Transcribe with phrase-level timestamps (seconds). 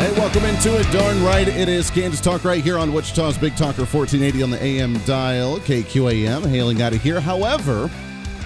[0.00, 0.90] Hey, welcome into it.
[0.92, 4.62] Darn right, it is Kansas Talk right here on Wichita's Big Talker 1480 on the
[4.64, 7.20] AM dial, KQAM, hailing out of here.
[7.20, 7.90] However,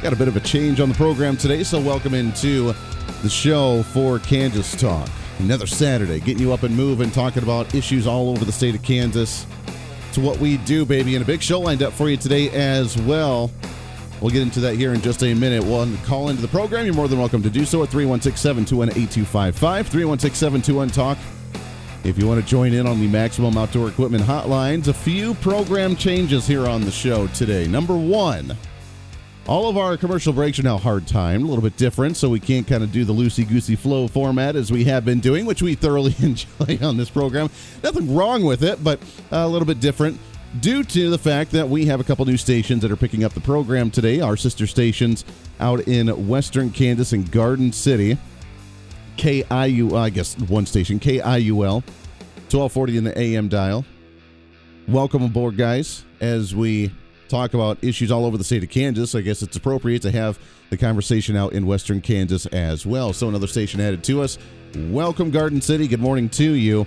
[0.02, 2.74] got a bit of a change on the program today, so welcome into
[3.22, 5.08] the show for Kansas Talk.
[5.38, 8.82] Another Saturday, getting you up and moving, talking about issues all over the state of
[8.82, 9.46] Kansas.
[10.08, 13.00] It's what we do, baby, and a big show lined up for you today as
[13.02, 13.48] well.
[14.20, 15.62] We'll get into that here in just a minute.
[15.62, 16.84] One call into the program.
[16.84, 19.86] You're more than welcome to do so at 316 721 8255.
[19.86, 21.18] 316 721 Talk.
[22.04, 25.96] If you want to join in on the Maximum Outdoor Equipment hotlines, a few program
[25.96, 27.66] changes here on the show today.
[27.66, 28.54] Number one,
[29.46, 32.40] all of our commercial breaks are now hard timed, a little bit different, so we
[32.40, 35.62] can't kind of do the loosey goosey flow format as we have been doing, which
[35.62, 37.48] we thoroughly enjoy on this program.
[37.82, 39.00] Nothing wrong with it, but
[39.32, 40.20] uh, a little bit different
[40.60, 43.32] due to the fact that we have a couple new stations that are picking up
[43.32, 44.20] the program today.
[44.20, 45.24] Our sister stations
[45.58, 48.18] out in Western Kansas and Garden City.
[49.16, 51.82] KIU, I guess one station, KIUL,
[52.50, 53.84] 1240 in the AM dial.
[54.86, 56.90] Welcome aboard, guys, as we
[57.28, 59.14] talk about issues all over the state of Kansas.
[59.14, 60.38] I guess it's appropriate to have
[60.70, 63.12] the conversation out in Western Kansas as well.
[63.12, 64.38] So, another station added to us.
[64.76, 65.88] Welcome, Garden City.
[65.88, 66.84] Good morning to you.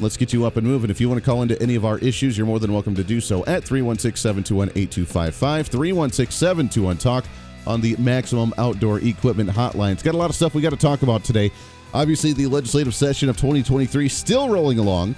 [0.00, 0.90] Let's get you up and moving.
[0.90, 3.04] If you want to call into any of our issues, you're more than welcome to
[3.04, 5.68] do so at 316 721 8255.
[5.68, 7.24] 316 721 Talk
[7.66, 9.92] on the Maximum Outdoor Equipment Hotline.
[9.92, 11.50] It's got a lot of stuff we got to talk about today.
[11.94, 15.14] Obviously, the legislative session of 2023 still rolling along.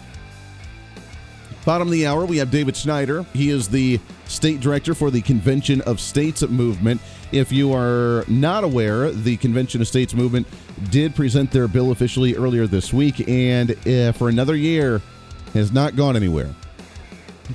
[1.64, 3.24] Bottom of the hour, we have David Schneider.
[3.34, 7.00] He is the state director for the Convention of States movement.
[7.32, 10.46] If you are not aware, the Convention of States movement
[10.90, 15.02] did present their bill officially earlier this week, and uh, for another year
[15.52, 16.54] has not gone anywhere.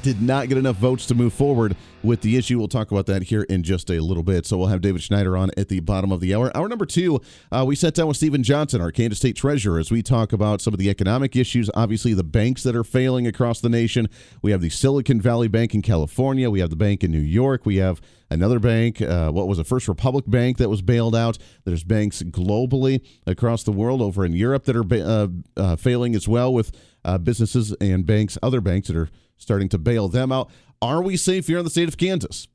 [0.01, 2.59] Did not get enough votes to move forward with the issue.
[2.59, 4.45] We'll talk about that here in just a little bit.
[4.45, 6.55] So we'll have David Schneider on at the bottom of the hour.
[6.55, 7.21] Hour number two,
[7.51, 10.61] uh, we sat down with Steven Johnson, our Kansas State Treasurer, as we talk about
[10.61, 11.69] some of the economic issues.
[11.73, 14.09] Obviously, the banks that are failing across the nation.
[14.41, 16.49] We have the Silicon Valley Bank in California.
[16.49, 17.65] We have the bank in New York.
[17.65, 21.37] We have another bank, uh, what was a First Republic Bank that was bailed out.
[21.65, 26.15] There's banks globally across the world, over in Europe, that are ba- uh, uh, failing
[26.15, 26.71] as well with
[27.05, 30.49] uh, businesses and banks, other banks that are starting to bail them out.
[30.83, 32.45] Are we safe here in the state of Kansas?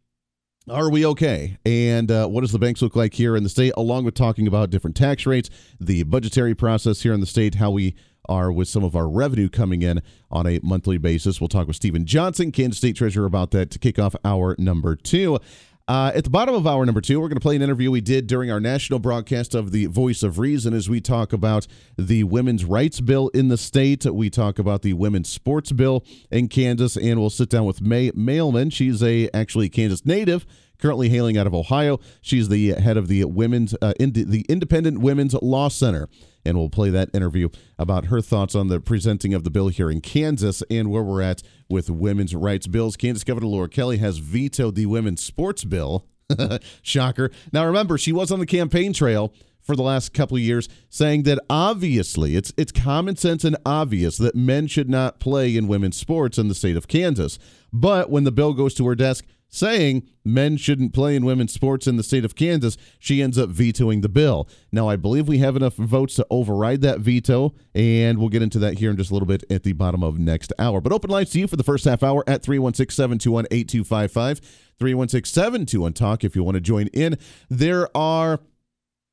[0.68, 1.56] Are we okay?
[1.64, 4.46] And uh, what does the banks look like here in the state, along with talking
[4.46, 5.48] about different tax rates,
[5.80, 7.96] the budgetary process here in the state, how we
[8.28, 11.40] are with some of our revenue coming in on a monthly basis.
[11.40, 14.94] We'll talk with Steven Johnson, Kansas State Treasurer, about that to kick off our number
[14.94, 15.38] two.
[15.88, 18.02] Uh, at the bottom of hour number two, we're going to play an interview we
[18.02, 21.66] did during our national broadcast of the Voice of Reason as we talk about
[21.96, 24.04] the women's rights bill in the state.
[24.04, 28.10] We talk about the women's sports bill in Kansas, and we'll sit down with May
[28.14, 28.68] Mailman.
[28.68, 30.44] She's a actually Kansas native
[30.78, 31.98] currently hailing out of Ohio.
[32.20, 36.08] She's the head of the women's uh, the Independent Women's Law Center,
[36.44, 39.90] and we'll play that interview about her thoughts on the presenting of the bill here
[39.90, 42.96] in Kansas and where we're at with women's rights bills.
[42.96, 46.06] Kansas Governor Laura Kelly has vetoed the women's sports bill.
[46.82, 47.30] Shocker.
[47.52, 49.32] Now remember, she was on the campaign trail
[49.68, 54.16] for the last couple of years saying that obviously it's it's common sense and obvious
[54.16, 57.38] that men should not play in women's sports in the state of Kansas.
[57.72, 61.86] But when the bill goes to her desk saying men shouldn't play in women's sports
[61.86, 64.48] in the state of Kansas, she ends up vetoing the bill.
[64.70, 68.58] Now, I believe we have enough votes to override that veto, and we'll get into
[68.60, 70.80] that here in just a little bit at the bottom of next hour.
[70.80, 74.40] But open lines to you for the first half hour at 316 721 8255.
[74.78, 77.18] 316 721 Talk if you want to join in.
[77.48, 78.40] There are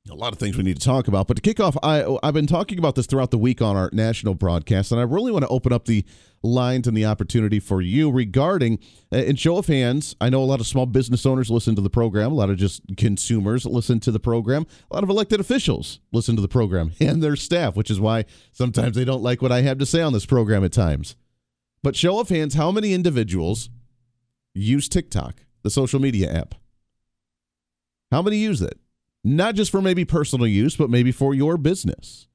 [0.10, 1.28] a lot of things we need to talk about.
[1.28, 3.90] But to kick off, I, I've been talking about this throughout the week on our
[3.91, 6.06] national broadcast, and I really want to open up the
[6.44, 8.78] lines and the opportunity for you regarding,
[9.12, 11.82] uh, in show of hands, I know a lot of small business owners listen to
[11.82, 15.40] the program, a lot of just consumers listen to the program, a lot of elected
[15.40, 19.41] officials listen to the program and their staff, which is why sometimes they don't like
[19.41, 21.16] what I have to say on this program at times.
[21.82, 23.70] But show of hands, how many individuals
[24.53, 26.56] use TikTok, the social media app?
[28.12, 28.79] How many use it?
[29.26, 32.28] Not just for maybe personal use, but maybe for your business.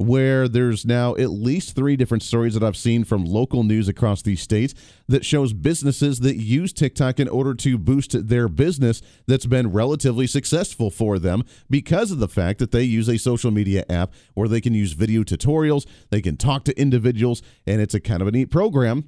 [0.00, 4.22] where there's now at least three different stories that I've seen from local news across
[4.22, 4.72] these states
[5.08, 10.26] that shows businesses that use TikTok in order to boost their business that's been relatively
[10.26, 14.48] successful for them because of the fact that they use a social media app where
[14.48, 18.28] they can use video tutorials, they can talk to individuals, and it's a kind of
[18.28, 19.04] a neat program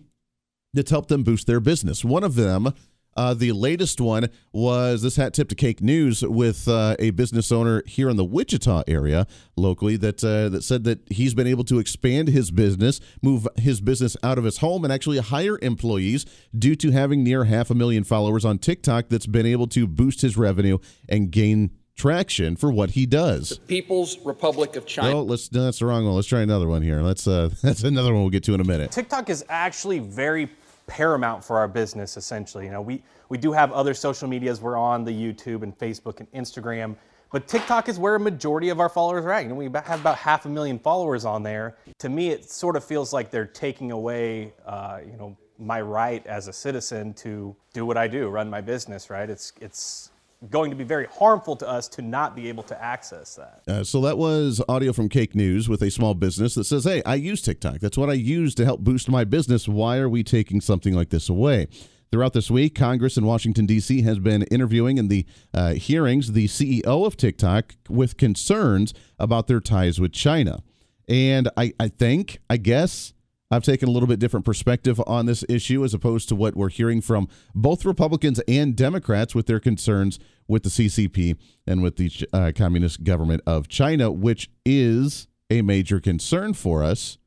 [0.75, 2.05] that's helped them boost their business.
[2.05, 2.75] One of them
[3.17, 7.53] uh, the latest one was this hat tip to KAKE news with uh, a business
[7.53, 9.27] owner here in the Wichita area
[9.57, 13.81] locally that uh, that said that he's been able to expand his business, move his
[13.81, 16.25] business out of his home, and actually hire employees
[16.57, 19.09] due to having near half a million followers on TikTok.
[19.09, 20.79] That's been able to boost his revenue
[21.09, 23.51] and gain traction for what he does.
[23.51, 25.19] The People's Republic of China.
[25.19, 26.15] Oh, let's no, that's the wrong one.
[26.15, 27.01] Let's try another one here.
[27.03, 28.91] Let's uh, that's another one we'll get to in a minute.
[28.93, 30.47] TikTok is actually very
[30.87, 32.67] paramount for our business essentially.
[32.67, 34.61] You know, we, we do have other social medias.
[34.61, 36.97] We're on the YouTube and Facebook and Instagram,
[37.33, 39.43] but TikTok is where a majority of our followers are at.
[39.45, 41.77] You know, we have about half a million followers on there.
[41.99, 46.27] To me, it sort of feels like they're taking away, uh, you know, my right
[46.27, 49.29] as a citizen to do what I do, run my business, right?
[49.31, 50.11] It's, it's,
[50.51, 53.63] going to be very harmful to us to not be able to access that.
[53.69, 57.03] Uh, so that was audio from KAKE News with a small business that says, "Hey,
[57.05, 57.79] I use TikTok.
[57.81, 59.69] That's what I use to help boost my business.
[59.69, 61.69] Why are we taking something like this away?"
[62.13, 64.03] Throughout this week, Congress in Washington, D.C.
[64.03, 65.25] has been interviewing in the
[65.55, 70.63] uh, hearings the CEO of TikTok with concerns about their ties with China.
[71.09, 73.15] And I, I think, I guess,
[73.53, 76.71] I've taken a little bit different perspective on this issue as opposed to what we're
[76.71, 80.19] hearing from both Republicans and Democrats with their concerns
[80.49, 86.01] with the CCP and with the uh, Communist government of China, which is a major
[86.01, 87.19] concern for us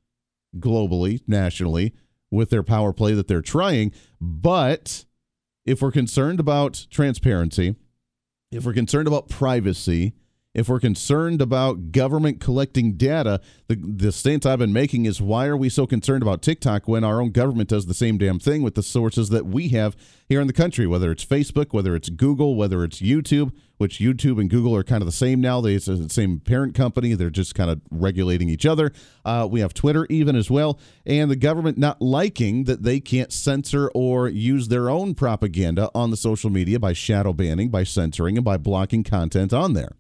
[0.58, 1.94] globally, nationally,
[2.32, 3.92] with their power play that they're trying.
[4.20, 5.06] But
[5.64, 7.76] if we're concerned about transparency,
[8.52, 10.16] if we're concerned about privacy,
[10.56, 15.48] if we're concerned about government collecting data, the, the stance I've been making is why
[15.48, 18.64] are we so concerned about TikTok when our own government does the same damn thing
[18.64, 19.98] with the sources that we have
[20.30, 24.40] here in the country, whether it's Facebook, whether it's Google, whether it's YouTube, which YouTube
[24.40, 25.60] and Google are kind of the same now.
[25.60, 27.14] They, it's the same parent company.
[27.16, 28.94] They're just kind of regulating each other.
[29.26, 30.80] Uh, we have Twitter even as well.
[31.06, 36.12] And the government not liking that they can't censor or use their own propaganda on
[36.12, 39.92] the social media by shadow banning, by censoring, and by blocking content on there.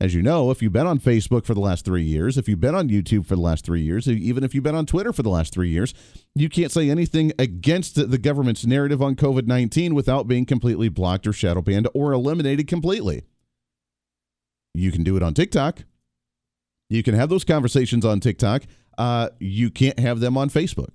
[0.00, 2.60] As you know, if you've been on Facebook for the last three years, if you've
[2.60, 5.22] been on YouTube for the last three years, even if you've been on Twitter for
[5.22, 5.92] the last three years,
[6.34, 11.26] you can't say anything against the government's narrative on COVID 19 without being completely blocked
[11.26, 13.24] or shadow banned or eliminated completely.
[14.72, 15.84] You can do it on TikTok.
[16.88, 18.62] You can have those conversations on TikTok.
[18.96, 20.94] Uh, you can't have them on Facebook.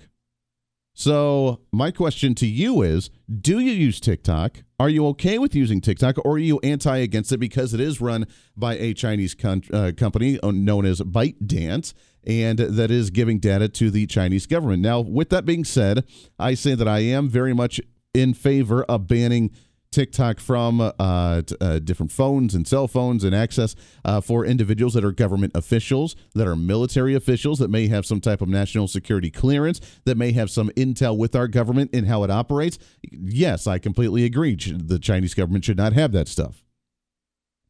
[0.97, 3.09] So, my question to you is
[3.41, 4.63] Do you use TikTok?
[4.79, 7.99] Are you okay with using TikTok or are you anti against it because it is
[7.99, 8.25] run
[8.55, 11.93] by a Chinese con- uh, company known as ByteDance
[12.25, 14.81] and that is giving data to the Chinese government?
[14.81, 16.05] Now, with that being said,
[16.39, 17.81] I say that I am very much
[18.13, 19.51] in favor of banning
[19.95, 25.05] TikTok from uh, uh, different phones and cell phones and access uh, for individuals that
[25.05, 29.31] are government officials, that are military officials, that may have some type of national security
[29.31, 32.77] clearance, that may have some intel with our government in how it operates.
[33.09, 34.55] Yes, I completely agree.
[34.55, 36.65] The Chinese government should not have that stuff.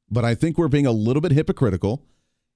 [0.09, 2.03] But I think we're being a little bit hypocritical.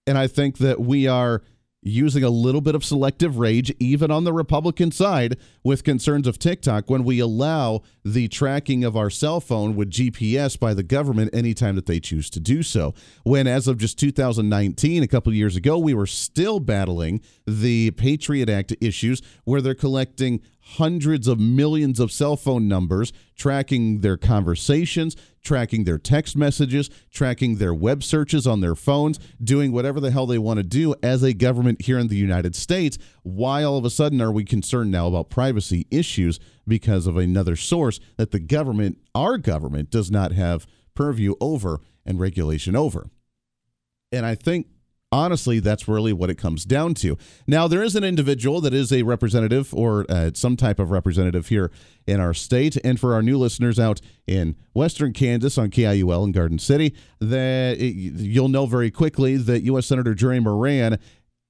[0.08, 1.44] And I think that we are
[1.82, 6.38] using a little bit of selective rage, even on the Republican side, with concerns of
[6.38, 11.34] TikTok when we allow the tracking of our cell phone with GPS by the government
[11.34, 12.94] anytime that they choose to do so.
[13.24, 18.50] When, as of just 2019, a couple years ago, we were still battling the Patriot
[18.50, 20.42] Act issues where they're collecting
[20.78, 27.56] hundreds of millions of cell phone numbers, tracking their conversations, tracking their text messages, tracking
[27.56, 31.24] their web searches on their phones, doing whatever the hell they want to do as
[31.24, 32.98] a government here in the United States.
[33.24, 37.56] Why all of a sudden are we concerned now about privacy issues because of another
[37.56, 43.10] source that the government, our government, does not have purview over and regulation over?
[44.12, 44.68] And I think
[45.12, 47.18] honestly, that's really what it comes down to.
[47.48, 51.48] Now, there is an individual that is a representative or uh, some type of representative
[51.48, 51.72] here
[52.08, 52.78] in our state.
[52.84, 57.80] And for our new listeners out in Western Kansas on KIUL in Garden City, that
[57.80, 59.88] you'll know very quickly that U.S.
[59.88, 61.00] Senator Jerry Moran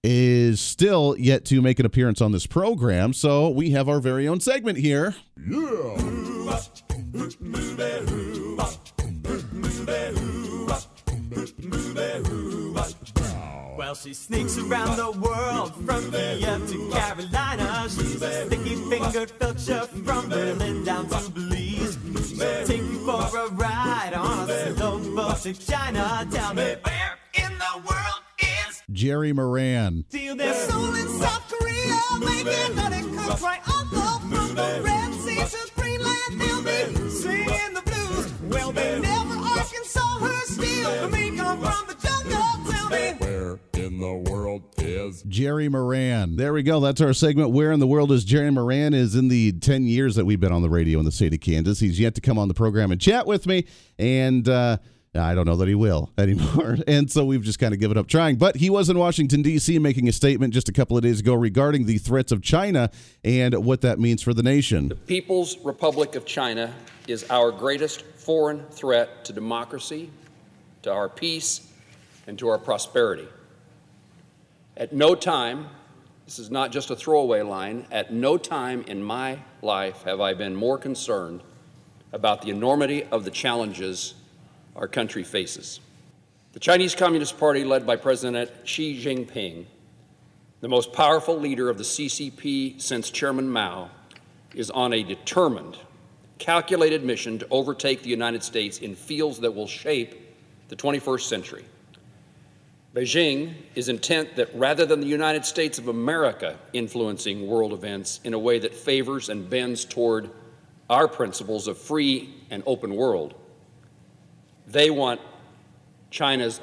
[0.02, 3.12] is still yet to make an appearance on this program.
[3.12, 5.16] So we have our very own segment here.
[5.38, 5.98] Yeah.
[13.80, 17.88] Well, she sneaks around the world from Kiev to Carolina.
[17.88, 21.98] She's a sticky fingered filcher from Berlin down to Belize.
[22.28, 26.28] She'll take you for a ride on a slow boat to China.
[26.30, 30.04] Tell me, where in the world is Jerry Moran.
[30.10, 34.89] Steal their soul in South Korea, making honey cooks right off from the
[45.30, 46.36] Jerry Moran.
[46.36, 46.80] There we go.
[46.80, 47.52] That's our segment.
[47.52, 48.94] Where in the world is Jerry Moran?
[48.94, 51.40] Is in the 10 years that we've been on the radio in the state of
[51.40, 51.80] Kansas.
[51.80, 53.66] He's yet to come on the program and chat with me.
[53.98, 54.78] And, uh,
[55.16, 56.78] I don't know that he will anymore.
[56.88, 58.36] And so we've just kind of given up trying.
[58.36, 61.34] But he was in Washington, D.C., making a statement just a couple of days ago
[61.34, 62.92] regarding the threats of China
[63.24, 64.90] and what that means for the nation.
[64.90, 66.74] The People's Republic of China
[67.08, 70.12] is our greatest foreign threat to democracy,
[70.84, 71.68] to our peace,
[72.28, 73.28] and to our prosperity.
[74.80, 75.68] At no time,
[76.24, 80.34] this is not just a throwaway line, at no time in my life have I
[80.34, 81.42] been more concerned
[82.14, 84.14] about the enormity of the challenges
[84.78, 85.82] our country faces.
[86.54, 89.66] The Chinese Communist Party, led by President Xi Jinping,
[90.62, 93.90] the most powerful leader of the CCP since Chairman Mao,
[94.56, 95.78] is on a determined,
[96.38, 100.16] calculated mission to overtake the United States in fields that will shape
[100.70, 101.66] the 21st century.
[102.94, 108.34] Beijing is intent that rather than the United States of America influencing world events in
[108.34, 110.32] a way that favors and bends toward
[110.90, 113.36] our principles of free and open world,
[114.66, 115.22] they want
[116.10, 116.60] China's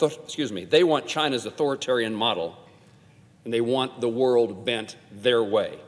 [0.00, 2.56] excuse me, they want China's authoritarian model
[3.44, 5.78] and they want the world bent their way.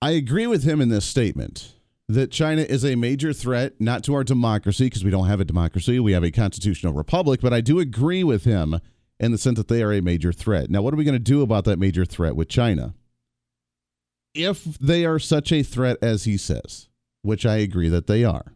[0.00, 1.72] I agree with him in this statement
[2.08, 5.44] that China is a major threat, not to our democracy, because we don't have a
[5.44, 6.00] democracy.
[6.00, 7.40] We have a constitutional republic.
[7.40, 8.80] But I do agree with him
[9.20, 10.70] in the sense that they are a major threat.
[10.70, 12.94] Now, what are we going to do about that major threat with China?
[14.34, 16.88] If they are such a threat as he says,
[17.22, 18.54] which I agree that they are,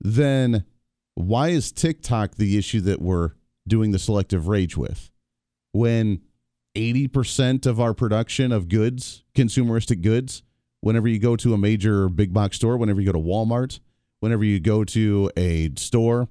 [0.00, 0.64] then
[1.14, 3.32] why is TikTok the issue that we're
[3.66, 5.10] doing the selective rage with?
[5.72, 6.22] When
[6.76, 10.42] 80% of our production of goods, consumeristic goods,
[10.80, 13.80] whenever you go to a major big box store, whenever you go to Walmart,
[14.20, 16.28] whenever you go to a store,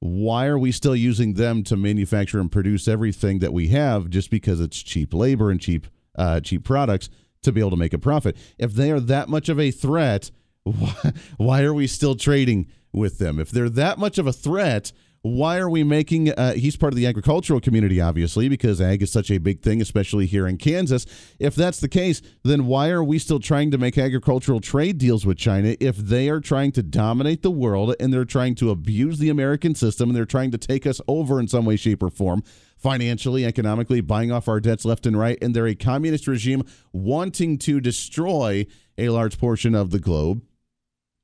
[0.00, 4.30] why are we still using them to manufacture and produce everything that we have just
[4.30, 7.10] because it's cheap labor and cheap uh, cheap products
[7.42, 8.36] to be able to make a profit?
[8.58, 10.30] If they are that much of a threat,
[10.64, 13.38] why, why are we still trading with them?
[13.40, 16.96] If they're that much of a threat, why are we making uh, he's part of
[16.96, 21.06] the agricultural community obviously because ag is such a big thing especially here in kansas.
[21.38, 25.26] If that's the case then why are we still trying to make agricultural trade deals
[25.26, 29.18] with china if they are trying to dominate the world and they're trying to abuse
[29.18, 32.10] the american system and they're trying to take us over in some way shape or
[32.10, 32.42] form
[32.76, 37.58] financially economically buying off our debts left and right and they're a communist regime wanting
[37.58, 38.66] to destroy
[38.98, 40.42] a large portion of the globe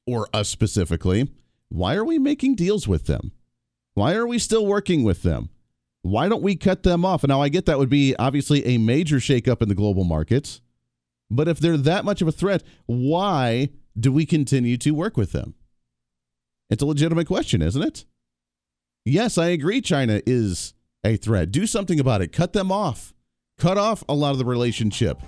[0.07, 1.31] or us specifically
[1.69, 3.33] why are we making deals with them
[3.95, 5.51] why are we still working with them?
[6.03, 7.23] Why don't we cut them off?
[7.23, 10.61] And now I get that would be obviously a major shakeup in the global markets.
[11.31, 15.33] But if they're that much of a threat, why do we continue to work with
[15.33, 15.55] them?
[16.71, 18.05] It's a legitimate question, isn't it?
[19.05, 21.51] Yes, I agree China is a threat.
[21.51, 22.33] Do something about it.
[22.33, 23.13] Cut them off.
[23.59, 25.21] Cut off a lot of the relationship.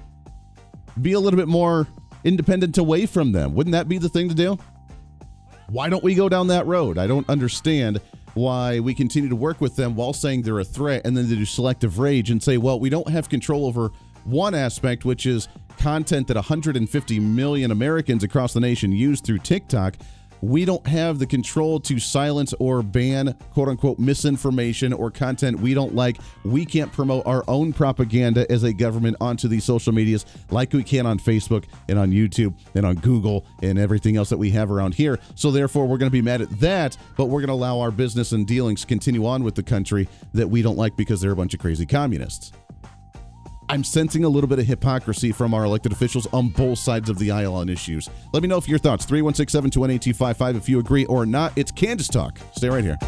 [1.01, 1.87] Be a little bit more
[2.25, 3.55] independent away from them.
[3.55, 4.59] Wouldn't that be the thing to do?
[5.69, 6.99] Why don't we go down that road?
[6.99, 8.01] I don't understand
[8.35, 11.37] why we continue to work with them while saying they're a threat and then they
[11.37, 13.91] do selective rage and say, well, we don't have control over
[14.25, 15.49] one aspect, which is
[15.79, 19.97] content that 150 million Americans across the nation use through TikTok.
[20.45, 25.73] We don't have the control to silence or ban quote unquote misinformation or content we
[25.73, 26.19] don't like.
[26.45, 30.85] We can't promote our own propaganda as a government onto these social medias like we
[30.85, 34.71] can on Facebook and on YouTube and on Google and everything else that we have
[34.71, 35.19] around here.
[35.35, 37.91] So, therefore, we're going to be mad at that, but we're going to allow our
[37.91, 41.37] business and dealings continue on with the country that we don't like because they're a
[41.37, 42.53] bunch of crazy communists.
[43.69, 47.19] I'm sensing a little bit of hypocrisy from our elected officials on both sides of
[47.19, 48.09] the aisle on issues.
[48.33, 49.05] Let me know if your thoughts.
[49.05, 51.53] 316 721 8255 if you agree or not.
[51.57, 52.39] It's Kansas Talk.
[52.55, 52.99] Stay right here.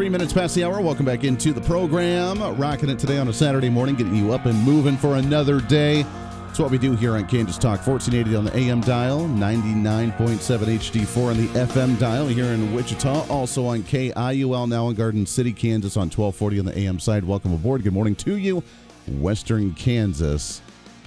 [0.00, 0.80] 23 minutes past the hour.
[0.80, 2.40] Welcome back into the program.
[2.58, 6.04] Rocking it today on a Saturday morning, getting you up and moving for another day.
[6.46, 7.86] That's what we do here on Kansas Talk.
[7.86, 13.26] 1480 on the AM dial, 99.7 HD4 on the FM dial here in Wichita.
[13.28, 17.22] Also on KIUL now in Garden City, Kansas on 1240 on the AM side.
[17.22, 17.82] Welcome aboard.
[17.82, 18.62] Good morning to you,
[19.06, 20.62] Western Kansas.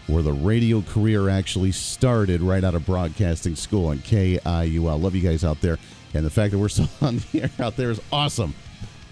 [0.06, 5.02] where the radio career actually started right out of broadcasting school on KIUL.
[5.02, 5.80] Love you guys out there.
[6.14, 8.54] And the fact that we're still on the air out there is awesome.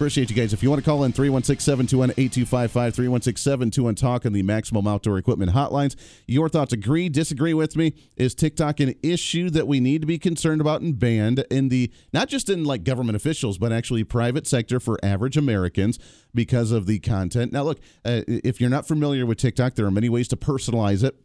[0.02, 0.52] Appreciate you guys.
[0.52, 4.88] If you want to call in 316 721 8255, 316 721 Talk on the Maximum
[4.88, 5.96] Outdoor Equipment hotlines.
[6.26, 7.94] Your thoughts agree, disagree with me?
[8.18, 11.92] Is TikTok an issue that we need to be concerned about and banned in the,
[12.14, 16.00] not just in like government officials, but actually private sector for average Americans
[16.34, 17.54] because of the content?
[17.54, 21.04] Now, look, uh, if you're not familiar with TikTok, there are many ways to personalize
[21.04, 21.16] it.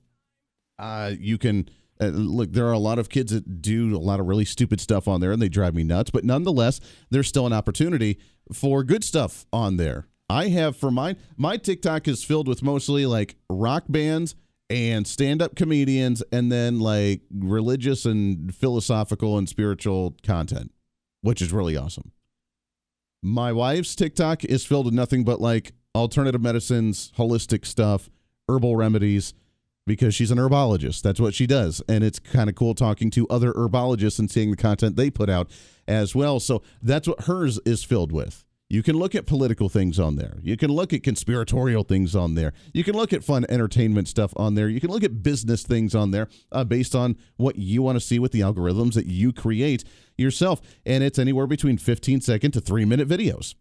[0.79, 4.21] Uh, you can uh, look, there are a lot of kids that do a lot
[4.21, 7.47] of really stupid stuff on there and they drive me nuts, but nonetheless, there's still
[7.47, 8.19] an opportunity
[8.53, 10.07] for good stuff on there.
[10.29, 14.35] I have for mine, my TikTok is filled with mostly like rock bands
[14.69, 20.73] and stand up comedians and then like religious and philosophical and spiritual content,
[21.21, 22.13] which is really awesome.
[23.23, 28.11] My wife's TikTok is filled with nothing but like alternative medicines, holistic stuff,
[28.49, 29.35] herbal remedies
[29.87, 31.03] because she's an herbologist.
[31.03, 31.83] That's what she does.
[31.89, 35.31] And it's kind of cool talking to other herbologists and seeing the content they put
[35.31, 35.51] out
[35.87, 36.41] as well.
[36.41, 38.45] So that's what hers is filled with.
[38.69, 40.39] You can look at political things on there.
[40.43, 42.53] You can look at conspiratorial things on there.
[42.75, 44.69] You can look at fun entertainment stuff on there.
[44.69, 48.05] You can look at business things on there uh, based on what you want to
[48.05, 49.85] see with the algorithms that you create
[50.19, 50.61] yourself.
[50.85, 53.55] And it's anywhere between 15 second to three minute videos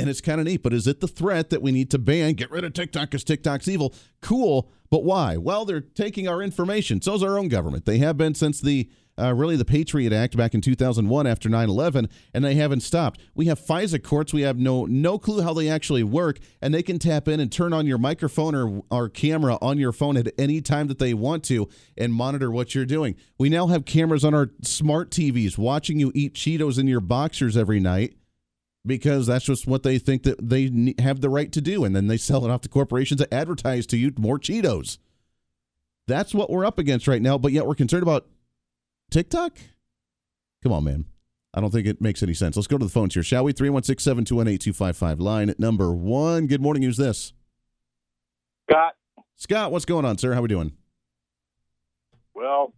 [0.00, 0.62] and it's kind of neat.
[0.62, 2.34] But is it the threat that we need to ban?
[2.34, 3.94] Get rid of TikTok because TikTok's evil.
[4.20, 5.36] Cool, but why?
[5.36, 7.00] Well, they're taking our information.
[7.00, 7.84] So's our own government.
[7.84, 12.10] They have been since the uh, really the Patriot Act back in 2001 after 9/11,
[12.32, 13.20] and they haven't stopped.
[13.34, 14.32] We have FISA courts.
[14.32, 17.52] We have no no clue how they actually work, and they can tap in and
[17.52, 21.14] turn on your microphone or or camera on your phone at any time that they
[21.14, 23.14] want to and monitor what you're doing.
[23.38, 27.56] We now have cameras on our smart TVs watching you eat Cheetos in your boxers
[27.56, 28.14] every night
[28.86, 32.06] because that's just what they think that they have the right to do and then
[32.06, 34.98] they sell it off to corporations that advertise to you more cheetos.
[36.06, 38.26] That's what we're up against right now but yet we're concerned about
[39.10, 39.58] tiktok?
[40.62, 41.04] Come on man.
[41.52, 42.56] I don't think it makes any sense.
[42.56, 43.52] Let's go to the phones here shall we?
[43.52, 46.46] 316-721-8255 line number one.
[46.46, 47.32] Good morning who's this?
[48.70, 48.94] Scott,
[49.36, 50.32] scott what's going on sir?
[50.32, 50.72] How are we doing?
[52.34, 52.72] Well,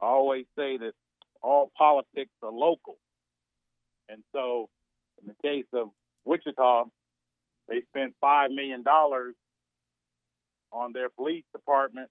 [0.00, 0.92] I always say that
[1.42, 2.96] all politics are local.
[4.08, 4.68] And so,
[5.24, 5.88] in the case of
[6.24, 6.84] Wichita,
[7.68, 8.84] they spent $5 million
[10.72, 12.10] on their police department,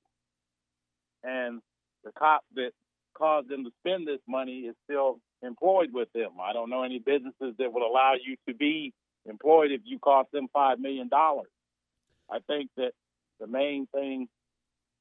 [1.24, 1.62] and
[2.04, 2.72] the cop that
[3.14, 6.32] caused them to spend this money is still employed with them.
[6.42, 8.94] I don't know any businesses that would allow you to be
[9.30, 11.10] employed if you cost them $5 million.
[11.14, 12.92] I think that
[13.40, 14.28] the main thing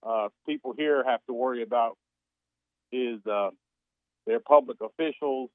[0.07, 1.97] uh, people here have to worry about
[2.91, 3.51] is uh,
[4.27, 5.51] their public officials,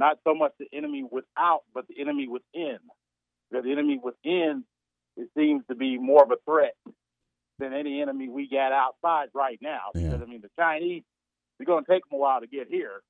[0.00, 2.78] not so much the enemy without, but the enemy within.
[3.50, 4.64] Because the enemy within,
[5.16, 6.74] it seems to be more of a threat
[7.58, 9.90] than any enemy we got outside right now.
[9.94, 10.06] Yeah.
[10.08, 11.02] Because I mean, the Chinese,
[11.58, 13.02] they're going to take them a while to get here.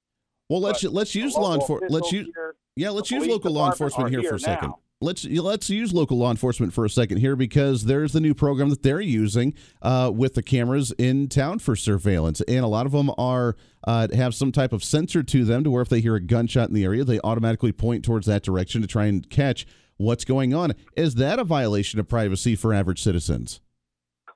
[0.49, 3.53] well let's But let's use law local enforcement let's use here, Yeah, let's use local
[3.53, 4.69] law enforcement are here for a second.
[4.71, 4.79] now.
[5.03, 8.69] Let's let's use local law enforcement for a second here because there's the new program
[8.69, 12.93] that they're using uh, with the cameras in town for surveillance, and a lot of
[12.93, 16.17] them are uh, have some type of sensor to them to where if they hear
[16.17, 19.67] a gunshot in the area, they automatically point towards that direction to try and catch
[19.97, 20.75] what's going on.
[20.97, 23.63] Is that a violation of privacy for average citizens?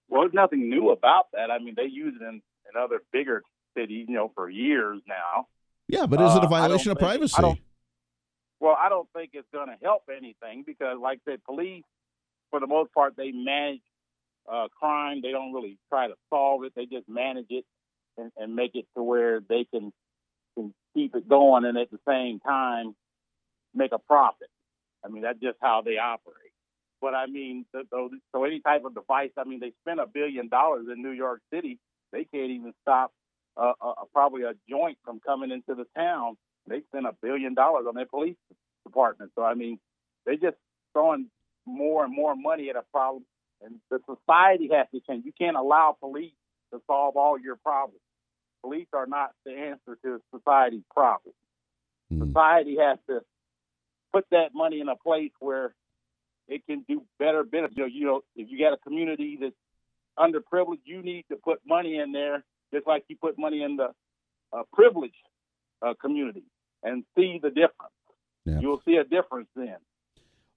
[0.09, 1.51] Well, there's nothing new about that.
[1.51, 3.43] I mean, they use it in, in other bigger
[3.77, 5.49] cities, you know, for years now.
[5.89, 7.61] Yeah, but is Uh, it a violation don't of privacy?
[8.65, 11.85] Well, I don't think it's going to help anything because, like I said, police,
[12.51, 13.83] for the most part, they manage
[14.51, 15.21] uh, crime.
[15.21, 16.73] They don't really try to solve it.
[16.75, 17.67] They just manage it
[18.17, 19.93] and, and make it to where they can,
[20.57, 22.97] can keep it going and at the same time
[23.75, 24.49] make a profit.
[25.05, 26.37] I mean, that's just how they operate.
[27.03, 30.49] But I mean, so, so any type of device, I mean, they spent a billion
[30.49, 31.79] dollars in New York City.
[32.13, 33.13] They can't even stop
[33.59, 37.85] uh, uh, probably a joint from coming into the town they spent a billion dollars
[37.89, 38.37] on their police
[38.85, 39.33] department.
[39.35, 39.79] So I mean,
[40.25, 40.57] they're just
[40.93, 41.29] throwing
[41.67, 43.25] more and more money at a problem,
[43.63, 45.25] and the society has to change.
[45.25, 46.33] You can't allow police
[46.73, 48.01] to solve all your problems.
[48.63, 51.37] Police are not the answer to society's problems.
[52.11, 52.27] Hmm.
[52.27, 53.21] Society has to
[54.13, 55.75] put that money in a place where
[56.49, 57.77] it can do better benefits.
[57.77, 59.55] You know, you know, if you got a community that's
[60.19, 63.89] underprivileged, you need to put money in there, just like you put money in the
[64.53, 65.15] uh, privileged
[65.83, 66.45] uh, community,
[66.85, 67.93] and see the difference.
[68.45, 68.61] Yeah.
[68.61, 69.77] You'll see a difference then.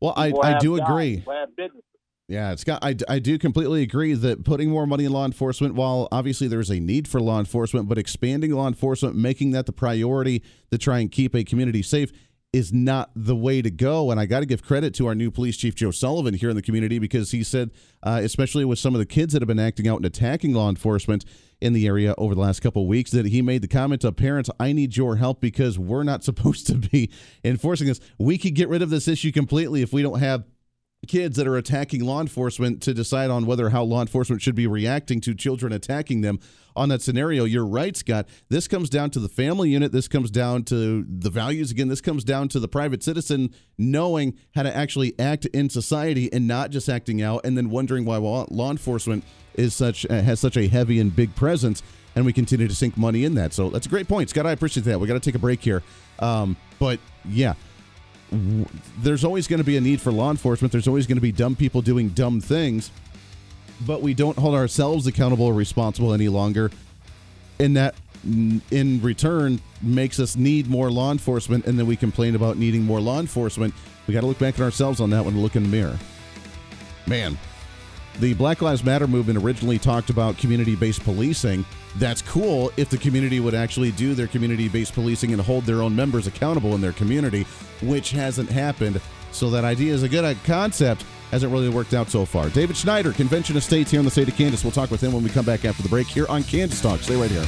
[0.01, 1.15] Well, I, People I do jobs, agree.
[1.17, 1.83] people have businesses.
[2.29, 6.09] Yeah, Scott, I, I do completely agree that putting more money in law enforcement, while
[6.11, 10.43] obviously there's a need for law enforcement, but expanding law enforcement, making that the priority
[10.69, 12.11] to try and keep a community safe
[12.57, 14.09] is not the way to go.
[14.09, 16.55] And I got to give credit to our new police chief, Joe Sullivan, here in
[16.55, 17.69] the community because he said,
[18.01, 20.67] uh, especially with some of the kids that have been acting out and attacking law
[20.67, 21.23] enforcement
[21.61, 24.49] in the area over the last couple weeks, that he made the comment to parents,
[24.59, 27.11] I need your help because we're not supposed to be
[27.43, 27.99] enforcing this.
[28.17, 30.43] We could get rid of this issue completely if we don't have
[31.07, 34.67] kids that are attacking law enforcement to decide on whether how law enforcement should be
[34.67, 36.39] reacting to children attacking them
[36.75, 37.43] on that scenario.
[37.43, 38.27] You're right scott.
[38.49, 39.91] This comes down to the family unit.
[39.91, 41.87] This comes down to the values again.
[41.87, 46.47] This comes down to the private citizen knowing how to actually act in society and
[46.47, 49.23] not just acting out and then wondering why law enforcement
[49.55, 51.81] is such uh, has such a heavy and big presence
[52.15, 53.53] and we continue to sink money in that.
[53.53, 54.29] So that's a great point.
[54.29, 54.99] Scott i appreciate that.
[54.99, 55.83] We got to take a break here.
[56.19, 57.53] Um, but yeah
[58.31, 60.71] there's always going to be a need for law enforcement.
[60.71, 62.91] There's always going to be dumb people doing dumb things,
[63.85, 66.71] but we don't hold ourselves accountable or responsible any longer.
[67.59, 71.65] And that, mm, in return, makes us need more law enforcement.
[71.65, 73.73] And then we complain about needing more law enforcement.
[74.07, 75.97] We got to look back at ourselves on that one and look in the mirror.
[77.07, 77.37] Man,
[78.19, 81.65] the Black Lives Matter movement originally talked about community based policing
[81.97, 85.81] that's cool if the community would actually do their community based policing and hold their
[85.81, 87.43] own members accountable in their community,
[87.81, 89.01] which hasn't happened.
[89.31, 91.05] So that idea is a good uh, concept.
[91.31, 92.49] Hasn't really worked out so far.
[92.49, 94.63] David Schneider, Convention of States here in the state of Kansas.
[94.63, 97.01] We'll talk with him when we come back after the break here on Kansas Talk.
[97.01, 97.45] Stay right here.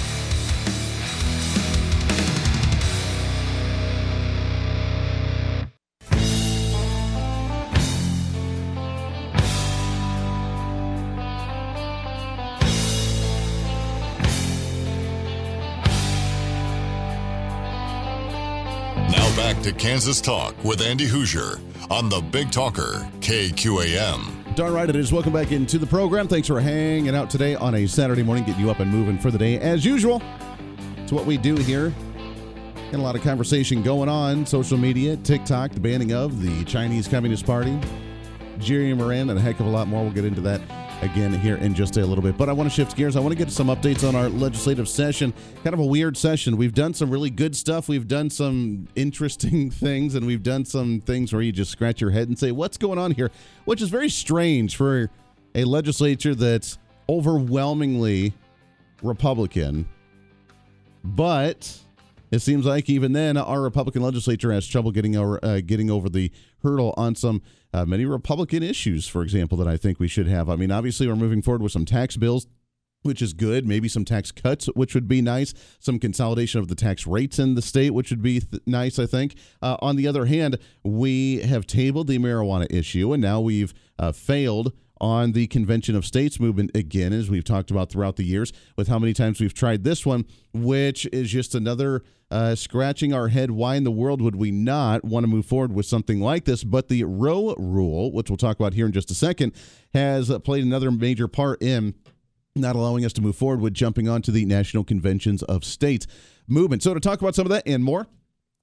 [19.80, 21.58] Kansas Talk with Andy Hooser
[21.90, 24.54] on the Big Talker, KQAM.
[24.54, 25.14] Darn right it is.
[25.14, 26.28] Welcome back into the program.
[26.28, 29.32] Thanks for hanging out today on a Saturday morning, getting you up and moving for
[29.32, 29.58] the day.
[29.58, 30.22] As usual,
[30.98, 31.94] it's what we do here.
[32.92, 34.46] Got a lot of conversation going on.
[34.46, 37.80] Social media, TikTok, the banning of the Chinese Communist Party,
[38.58, 40.04] Jerry Moran, and a heck of a lot more.
[40.04, 40.60] We'll get into that
[41.02, 42.38] again here in just a little bit.
[42.38, 43.16] But I want to shift gears.
[43.16, 45.34] I want to get some updates on our legislative session.
[45.64, 46.58] Kind of a weird session.
[46.58, 47.88] We've done some really good stuff.
[47.88, 52.12] We've done some interesting things, and we've done some things where you just scratch your
[52.12, 53.32] head and say, "What's going on here?"
[53.66, 55.10] Which is very strange for
[55.56, 58.34] a legislature that's overwhelmingly
[59.02, 59.88] Republican.
[61.04, 61.80] But
[62.32, 66.10] it seems like even then, our Republican legislature has trouble getting over uh, getting over
[66.10, 66.32] the
[66.64, 67.42] hurdle on some
[67.74, 70.50] uh, many Republican issues, for example, that I think we should have.
[70.50, 72.48] I mean, obviously, we're moving forward with some tax bills
[73.02, 73.68] which is good.
[73.68, 75.54] Maybe some tax cuts, which would be nice.
[75.80, 79.06] Some consolidation of the tax rates in the state, which would be th- nice, I
[79.06, 79.36] think.
[79.62, 84.12] Uh, on the other hand, we have tabled the marijuana issue, and now we've uh,
[84.12, 88.52] failed on the Convention of States movement again, as we've talked about throughout the years,
[88.76, 93.28] with how many times we've tried this one, which is just another uh, scratching our
[93.30, 93.52] head.
[93.52, 96.64] Why in the world would we not want to move forward with something like this?
[96.64, 99.54] But the Roe rule, which we'll talk about here in just a second,
[99.94, 101.96] has played another major part in
[102.56, 106.08] not allowing us to move forward with jumping onto the National Conventions of States
[106.48, 106.84] movement.
[106.84, 108.08] So, to talk about some of that and more,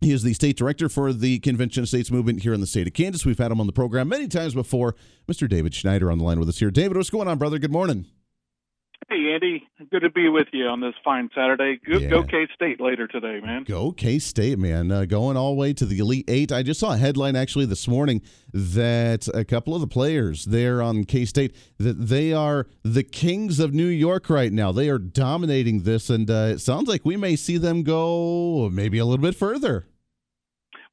[0.00, 2.86] he is the state director for the Convention of States movement here in the state
[2.86, 3.24] of Kansas.
[3.24, 4.94] We've had him on the program many times before.
[5.26, 5.48] Mr.
[5.48, 6.70] David Schneider on the line with us here.
[6.70, 7.58] David, what's going on, brother?
[7.58, 8.06] Good morning.
[9.08, 9.68] Hey, Andy.
[9.92, 11.78] Good to be with you on this fine Saturday.
[11.88, 12.08] Go, yeah.
[12.08, 13.62] go K State later today, man.
[13.62, 14.90] Go K State, man.
[14.90, 16.50] Uh, going all the way to the Elite Eight.
[16.50, 18.20] I just saw a headline actually this morning
[18.52, 23.60] that a couple of the players there on K State that they are the kings
[23.60, 24.72] of New York right now.
[24.72, 28.98] They are dominating this, and uh, it sounds like we may see them go maybe
[28.98, 29.86] a little bit further.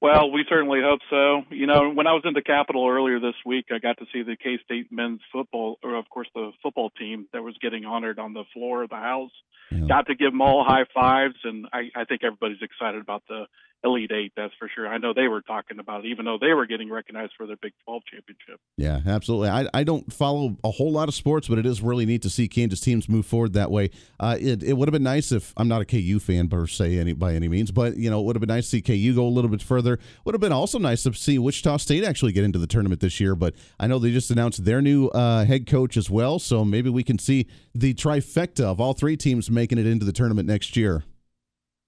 [0.03, 1.43] Well, we certainly hope so.
[1.49, 4.21] You know, when I was in the Capitol earlier this week, I got to see
[4.21, 8.19] the K State men's football, or of course the football team that was getting honored
[8.19, 9.31] on the floor of the House.
[9.71, 9.87] Yeah.
[9.87, 13.45] Got to give them all high fives, and I, I think everybody's excited about the
[13.83, 14.87] Elite Eight, that's for sure.
[14.87, 17.57] I know they were talking about it, even though they were getting recognized for their
[17.61, 18.59] Big 12 championship.
[18.77, 19.49] Yeah, absolutely.
[19.49, 22.29] I, I don't follow a whole lot of sports, but it is really neat to
[22.29, 23.89] see Kansas teams move forward that way.
[24.19, 26.97] Uh, it it would have been nice if I'm not a KU fan per se
[26.97, 29.13] any by any means, but you know it would have been nice to see KU
[29.13, 29.99] go a little bit further.
[30.25, 33.19] Would have been also nice to see Wichita State actually get into the tournament this
[33.19, 33.35] year.
[33.35, 36.89] But I know they just announced their new uh, head coach as well, so maybe
[36.89, 40.77] we can see the trifecta of all three teams making it into the tournament next
[40.77, 41.03] year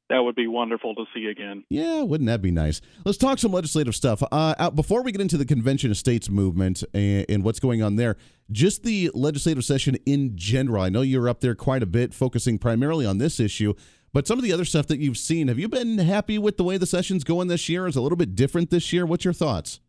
[0.10, 1.64] that would be wonderful to see again.
[1.70, 2.82] Yeah, wouldn't that be nice?
[3.06, 4.22] Let's talk some legislative stuff.
[4.32, 7.96] Uh, before we get into the Convention of States movement and, and, what's going on
[7.96, 8.18] there,
[8.52, 10.84] just the legislative session in general.
[10.84, 13.74] I know you're up there quite a bit, focusing primarily on this issue,
[14.14, 16.64] but some of the other stuff that you've seen, have you been happy with the
[16.64, 17.88] way the session's going this year?
[17.88, 19.06] Is a little bit different this year?
[19.06, 19.80] What's your thoughts?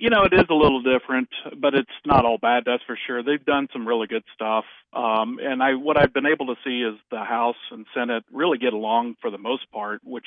[0.00, 2.62] You know, it is a little different, but it's not all bad.
[2.64, 3.22] That's for sure.
[3.22, 6.80] They've done some really good stuff, um, and I what I've been able to see
[6.80, 10.24] is the House and Senate really get along for the most part, which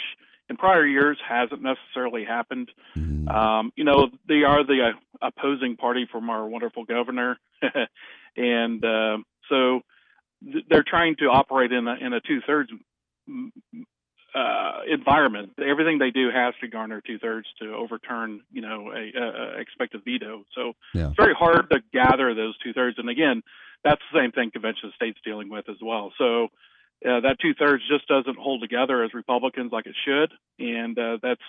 [0.47, 2.69] in prior years hasn't necessarily happened.
[2.95, 3.27] Mm-hmm.
[3.27, 7.39] Um, you know, they are the uh, opposing party from our wonderful governor,
[8.37, 9.17] and uh,
[9.49, 9.81] so
[10.43, 12.69] th- they're trying to operate in a, in a two thirds
[14.35, 15.53] uh, environment.
[15.59, 20.01] Everything they do has to garner two thirds to overturn, you know, a, a, expected
[20.03, 20.43] veto.
[20.55, 21.07] So Yeah.
[21.07, 22.97] it's very hard to gather those two thirds.
[22.97, 23.43] And again,
[23.83, 26.13] that's the same thing convention of states dealing with as well.
[26.17, 26.45] So
[27.05, 31.17] uh, that two thirds just doesn't hold together as Republicans like it should, and uh,
[31.21, 31.41] that's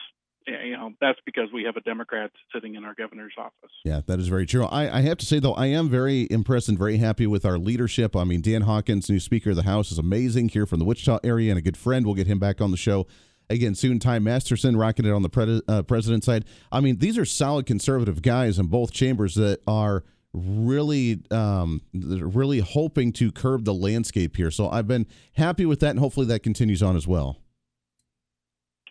[0.47, 3.71] you know that's because we have a Democrat sitting in our governor's office.
[3.85, 4.65] Yeah, that is very true.
[4.65, 7.59] I, I have to say, though, I am very impressed and very happy with our
[7.59, 8.15] leadership.
[8.17, 11.21] I mean, Dan Hawkins, new Speaker of the House, is amazing here from the Wichita
[11.25, 12.05] area and a good friend.
[12.05, 13.07] We'll get him back on the show
[13.49, 13.99] again soon.
[13.99, 16.45] Ty Masterson rocking it on the pre- uh, president side.
[16.71, 22.59] I mean, these are solid conservative guys in both chambers that are really um really
[22.59, 26.43] hoping to curb the landscape here so i've been happy with that and hopefully that
[26.43, 27.39] continues on as well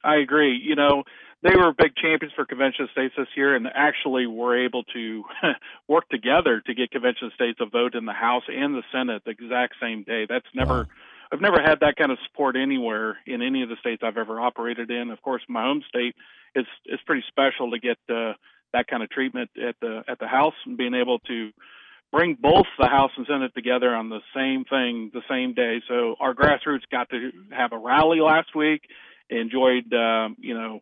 [0.04, 0.60] I agree.
[0.62, 1.04] You know,
[1.44, 5.24] they were big champions for convention states this year, and actually were able to
[5.88, 9.32] work together to get convention states a vote in the House and the Senate the
[9.32, 10.26] exact same day.
[10.28, 10.84] That's never.
[10.84, 10.86] Wow.
[11.32, 14.40] I've never had that kind of support anywhere in any of the states I've ever
[14.40, 15.10] operated in.
[15.10, 16.16] Of course, my home state
[16.56, 18.34] is is pretty special to get uh,
[18.72, 21.50] that kind of treatment at the at the House and being able to
[22.14, 25.82] bring both the House and Senate together on the same thing the same day.
[25.90, 28.84] So our grassroots got to have a rally last week.
[29.30, 30.82] Enjoyed, um, you know,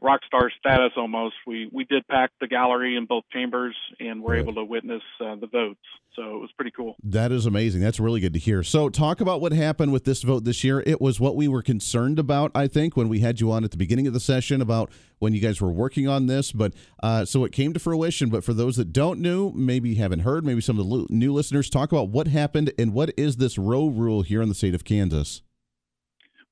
[0.00, 1.34] rock star status almost.
[1.46, 4.42] We we did pack the gallery in both chambers and were Good.
[4.42, 5.80] able to witness uh, the votes.
[6.16, 6.96] So it was pretty cool.
[7.04, 7.80] That is amazing.
[7.80, 8.62] That's really good to hear.
[8.62, 10.82] So, talk about what happened with this vote this year.
[10.84, 13.70] It was what we were concerned about, I think, when we had you on at
[13.70, 16.50] the beginning of the session about when you guys were working on this.
[16.50, 18.28] But uh, so it came to fruition.
[18.28, 21.70] But for those that don't know, maybe haven't heard, maybe some of the new listeners,
[21.70, 24.84] talk about what happened and what is this row rule here in the state of
[24.84, 25.42] Kansas.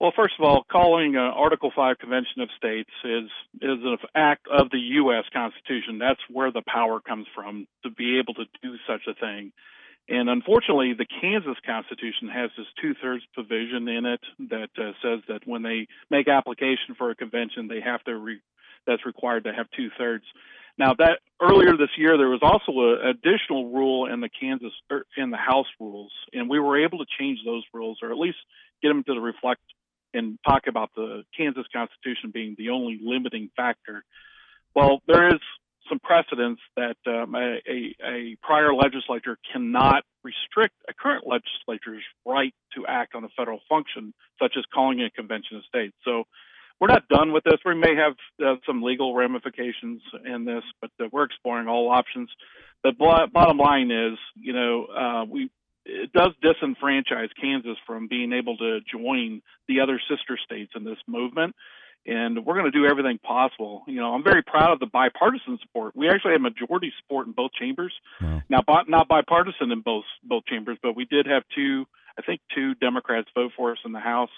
[0.01, 3.31] Well, first of all, calling uh, Article Five Convention of States is
[3.61, 5.25] is an act of the U.S.
[5.33, 5.99] Constitution.
[5.99, 9.53] That's where the power comes from to be able to do such a thing.
[10.09, 15.41] And unfortunately, the Kansas Constitution has this two-thirds provision in it that uh, says that
[15.47, 18.41] when they make application for a convention, they have to re-
[18.87, 20.25] that's required to have two-thirds.
[20.79, 25.05] Now, that earlier this year, there was also an additional rule in the Kansas er,
[25.17, 28.39] in the House rules, and we were able to change those rules, or at least
[28.81, 29.61] get them to reflect
[30.15, 34.05] and talk about the Kansas Constitution being the only limiting factor.
[34.75, 35.41] Well, there is
[35.89, 42.55] some precedence that um, a, a, a prior legislature cannot restrict a current legislature's right
[42.75, 45.97] to act on a federal function, such as calling a convention of states.
[46.05, 46.25] So
[46.81, 47.59] we're not done with this.
[47.65, 52.29] We may have uh, some legal ramifications in this, but uh, we're exploring all options.
[52.85, 55.51] The bl- bottom line is, you know, uh, we
[55.89, 60.99] it does disenfranchise Kansas from being able to join the other sister states in this
[61.07, 61.57] movement.
[62.07, 63.83] And we're going to do everything possible.
[63.87, 65.97] You know, I'm very proud of the bipartisan support.
[65.97, 67.93] We actually had majority support in both chambers.
[68.21, 68.43] Wow.
[68.49, 71.87] Now, not bipartisan in both both chambers, but we did have two,
[72.19, 74.31] I think, two Democrats vote for us in the House.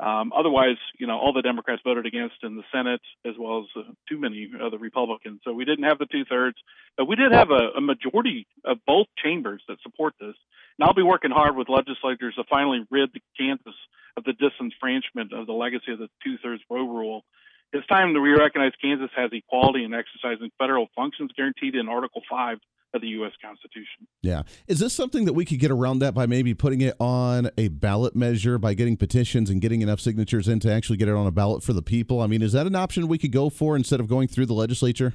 [0.00, 3.84] Um, otherwise, you know, all the Democrats voted against in the Senate, as well as
[3.84, 5.40] uh, too many of the Republicans.
[5.44, 6.56] So we didn't have the two thirds,
[6.96, 10.34] but we did have a, a majority of both chambers that support this.
[10.78, 13.74] And I'll be working hard with legislators to finally rid Kansas
[14.16, 17.24] of the disenfranchisement of the legacy of the two thirds row rule.
[17.72, 22.22] It's time to re recognize Kansas has equality in exercising federal functions guaranteed in Article
[22.28, 22.58] 5
[22.94, 23.32] of the U.S.
[23.44, 24.06] Constitution.
[24.22, 24.42] Yeah.
[24.68, 27.68] Is this something that we could get around that by maybe putting it on a
[27.68, 31.26] ballot measure, by getting petitions and getting enough signatures in to actually get it on
[31.26, 32.20] a ballot for the people?
[32.20, 34.54] I mean, is that an option we could go for instead of going through the
[34.54, 35.14] legislature?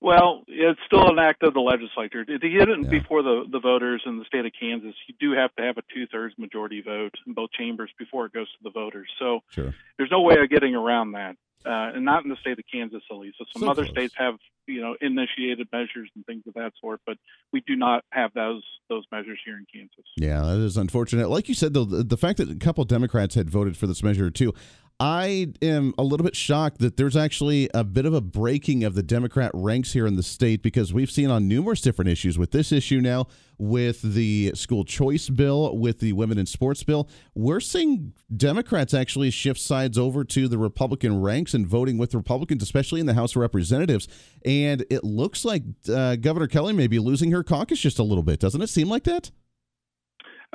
[0.00, 2.24] Well, it's still an act of the legislature.
[2.24, 2.88] To get it Yeah.
[2.88, 5.82] before the, the voters in the state of Kansas, you do have to have a
[5.92, 9.08] two thirds majority vote in both chambers before it goes to the voters.
[9.18, 9.74] So Sure.
[9.96, 13.02] there's no way of getting around that, uh, and not in the state of Kansas
[13.10, 13.38] at least.
[13.38, 13.92] So some So other close.
[13.92, 17.16] states have, you know, initiated measures and things of that sort, but
[17.52, 20.04] we do not have those those measures here in Kansas.
[20.16, 21.28] Yeah, that is unfortunate.
[21.28, 24.02] Like you said, though, the, the fact that a couple Democrats had voted for this
[24.02, 24.54] measure too,
[25.00, 28.96] I am a little bit shocked that there's actually a bit of a breaking of
[28.96, 32.50] the Democrat ranks here in the state because we've seen on numerous different issues with
[32.50, 37.60] this issue now, with the school choice bill, with the women in sports bill, we're
[37.60, 42.98] seeing Democrats actually shift sides over to the Republican ranks and voting with Republicans, especially
[42.98, 44.08] in the House of Representatives.
[44.44, 48.24] And it looks like uh, Governor Kelly may be losing her caucus just a little
[48.24, 48.40] bit.
[48.40, 49.30] Doesn't it seem like that?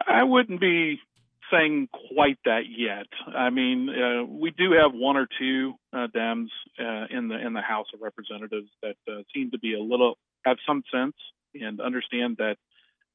[0.05, 0.99] I wouldn't be
[1.53, 3.07] saying quite that yet.
[3.35, 6.47] I mean, uh, we do have one or two uh, Dems
[6.79, 10.17] uh, in the in the House of Representatives that uh, seem to be a little
[10.45, 11.15] have some sense
[11.53, 12.57] and understand that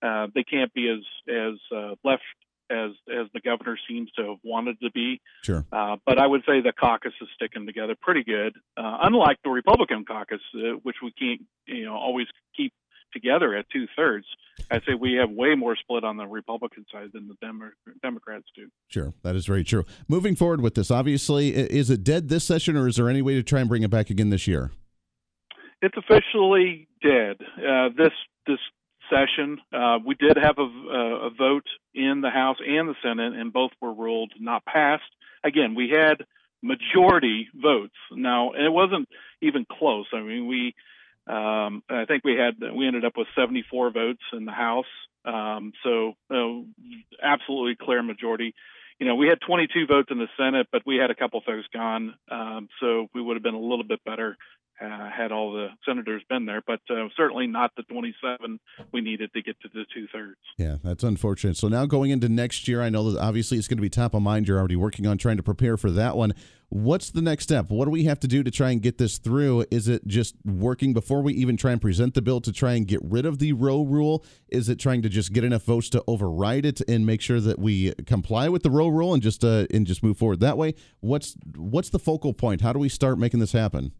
[0.02, 2.22] uh, they can't be as as uh, left
[2.70, 5.20] as as the governor seems to have wanted to be.
[5.42, 5.64] Sure.
[5.72, 9.50] Uh, but I would say the caucus is sticking together pretty good, uh, unlike the
[9.50, 12.72] Republican caucus, uh, which we can't you know always keep
[13.12, 14.26] together at two thirds.
[14.70, 17.70] I'd say we have way more split on the Republican side than the Demo-
[18.02, 18.68] Democrats do.
[18.88, 19.84] Sure, that is very true.
[20.08, 23.34] Moving forward with this, obviously, is it dead this session, or is there any way
[23.34, 24.72] to try and bring it back again this year?
[25.80, 27.36] It's officially dead.
[27.56, 28.12] Uh, this
[28.46, 28.58] this
[29.10, 33.34] session, uh, we did have a, a, a vote in the House and the Senate,
[33.34, 35.04] and both were ruled not passed.
[35.44, 36.24] Again, we had
[36.62, 37.94] majority votes.
[38.10, 39.08] Now, and it wasn't
[39.40, 40.06] even close.
[40.12, 40.74] I mean, we,
[41.28, 44.86] um, I think we had we ended up with 74 votes in the House.
[45.24, 46.62] Um, so, uh,
[47.22, 48.54] absolutely clear majority.
[48.98, 51.66] You know, we had 22 votes in the Senate, but we had a couple folks
[51.72, 54.36] gone, um, so we would have been a little bit better
[54.80, 58.60] uh, had all the senators been there, but uh, certainly not the 27
[58.92, 60.38] we needed to get to the two thirds.
[60.56, 61.56] Yeah, that's unfortunate.
[61.56, 64.14] So now going into next year, I know that obviously it's going to be top
[64.14, 64.46] of mind.
[64.46, 66.34] You're already working on trying to prepare for that one.
[66.70, 67.70] What's the next step?
[67.70, 69.64] What do we have to do to try and get this through?
[69.70, 72.86] Is it just working before we even try and present the bill to try and
[72.86, 74.22] get rid of the row rule?
[74.48, 77.58] Is it trying to just get enough votes to override it and make sure that
[77.58, 80.74] we comply with the row rule and just uh, and just move forward that way?
[81.00, 82.60] What's what's the focal point?
[82.60, 83.92] How do we start making this happen?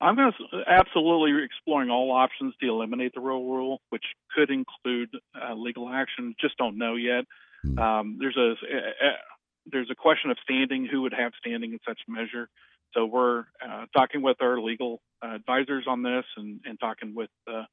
[0.00, 4.04] I'm going to absolutely exploring all options to eliminate the row rule, which
[4.34, 6.34] could include uh, legal action.
[6.40, 7.24] Just don't know yet.
[7.62, 7.78] Hmm.
[7.78, 9.12] Um, there's a, a, a
[9.66, 10.86] there's a question of standing.
[10.86, 12.48] Who would have standing in such measure?
[12.92, 17.30] So we're uh, talking with our legal uh, advisors on this, and, and talking with
[17.50, 17.64] uh,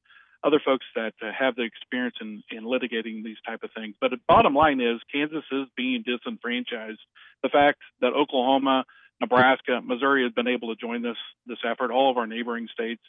[0.44, 3.96] other folks that uh, have the experience in, in litigating these type of things.
[4.02, 7.00] But the bottom line is, Kansas is being disenfranchised.
[7.44, 8.86] The fact that Oklahoma
[9.22, 11.92] Nebraska, Missouri has been able to join this this effort.
[11.92, 13.04] All of our neighboring states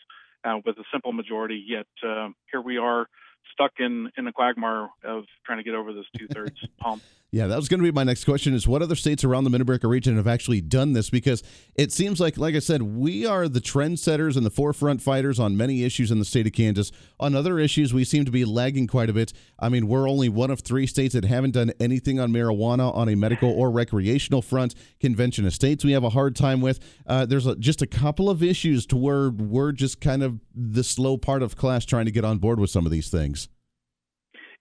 [0.44, 1.64] uh, with a simple majority.
[1.66, 3.07] Yet uh, here we are
[3.53, 7.03] stuck in in the quagmire of trying to get over this two thirds hump.
[7.35, 9.51] Yeah, that was going to be my next question is what other states around the
[9.51, 11.42] Mid-America region have actually done this because
[11.75, 15.57] it seems like like I said, we are the trendsetters and the forefront fighters on
[15.57, 16.92] many issues in the state of Kansas.
[17.18, 19.33] On other issues, we seem to be lagging quite a bit.
[19.59, 23.09] I mean, we're only one of 3 states that haven't done anything on marijuana on
[23.09, 24.75] a medical or recreational front.
[25.01, 26.81] Convention of states we have a hard time with.
[27.07, 30.85] Uh, there's a, just a couple of issues to where we're just kind of the
[30.85, 33.49] slow part of class trying to get on board with some of these things.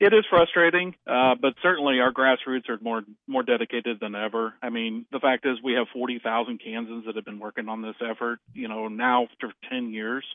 [0.01, 4.55] It is frustrating, uh, but certainly our grassroots are more more dedicated than ever.
[4.59, 7.93] I mean, the fact is we have 40,000 Kansans that have been working on this
[8.01, 10.25] effort, you know, now for 10 years.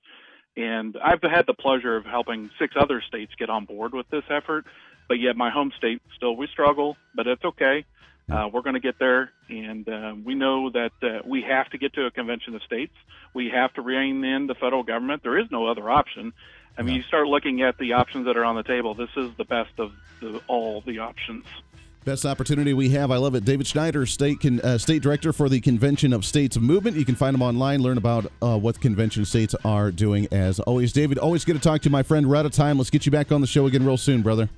[0.56, 4.22] And I've had the pleasure of helping six other states get on board with this
[4.30, 4.66] effort,
[5.08, 7.84] but yet my home state still we struggle, but it's okay.
[8.30, 11.78] Uh, we're going to get there, and uh, we know that uh, we have to
[11.78, 12.94] get to a convention of states.
[13.34, 15.24] We have to rein in the federal government.
[15.24, 16.32] There is no other option.
[16.78, 18.94] I mean, you start looking at the options that are on the table.
[18.94, 21.44] This is the best of the, all the options.
[22.04, 23.10] Best opportunity we have.
[23.10, 23.44] I love it.
[23.44, 26.96] David Schneider, state con, uh, state director for the Convention of States movement.
[26.96, 27.82] You can find him online.
[27.82, 30.28] Learn about uh, what convention states are doing.
[30.30, 31.18] As always, David.
[31.18, 32.28] Always good to talk to you, my friend.
[32.28, 32.78] We're out of time.
[32.78, 34.48] Let's get you back on the show again real soon, brother.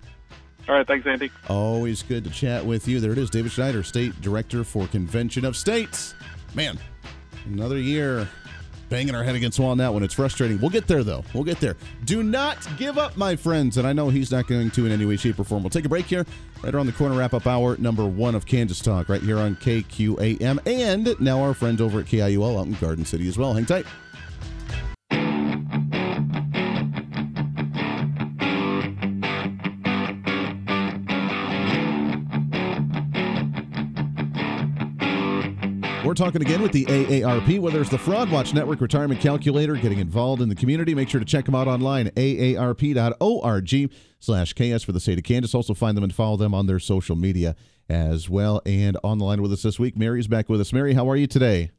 [0.69, 1.31] All right, thanks, Andy.
[1.49, 3.01] Always good to chat with you.
[3.01, 6.15] There it is, David Schneider, state director for Convention of States.
[6.55, 6.79] Man,
[7.47, 8.29] another year
[8.89, 10.03] banging our head against wall on that one.
[10.03, 10.61] It's frustrating.
[10.61, 11.25] We'll get there, though.
[11.35, 11.77] We'll get there.
[12.05, 13.77] Do not give up, my friends.
[13.77, 15.63] And I know he's not going to in any way, shape, or form.
[15.63, 16.25] We'll take a break here,
[16.63, 19.57] right around the corner, wrap up hour number one of Kansas Talk, right here on
[19.57, 20.67] KQAM.
[20.67, 23.55] And now our friends over at KIUL out in Garden City as well.
[23.55, 23.87] Hang tight.
[36.09, 39.99] We're talking again with the AARP, whether it's the Fraud Watch Network Retirement Calculator, getting
[39.99, 40.95] involved in the community.
[40.95, 45.55] Make sure to check them out online, aarp.org slash KS for the state of Kansas.
[45.55, 47.55] Also find them and follow them on their social media
[47.91, 48.63] as well.
[48.65, 50.73] And on the line with us this week, Mary's back with us.
[50.73, 51.73] Mary, how are you today?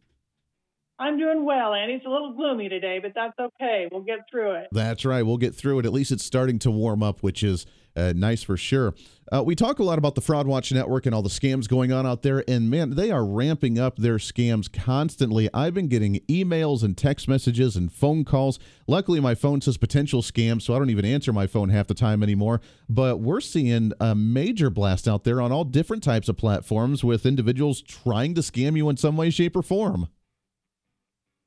[1.00, 1.96] I'm doing well, Andy.
[1.96, 3.88] It's a little gloomy today, but that's okay.
[3.92, 4.68] We'll get through it.
[4.72, 5.24] That's right.
[5.24, 5.88] We'll get through it.
[5.88, 7.65] At least it's starting to warm up, which is
[8.00, 8.94] uh, nice for sure.
[9.32, 11.92] Uh, we talk a lot about the Fraud Watch Network and all the scams going
[11.92, 15.50] on out there, and man, they are ramping up their scams constantly.
[15.54, 18.58] I've been getting emails and text messages and phone calls.
[18.88, 21.94] Luckily, my phone says potential scam, so I don't even answer my phone half the
[21.94, 22.60] time anymore.
[22.90, 27.26] But we're seeing a major blast out there on all different types of platforms with
[27.26, 30.08] individuals trying to scam you in some way, shape, or form.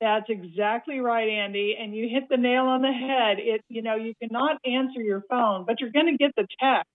[0.03, 1.77] That's exactly right, Andy.
[1.81, 3.38] And you hit the nail on the head.
[3.38, 6.91] It, you know, you cannot answer your phone, but you're going to get the text.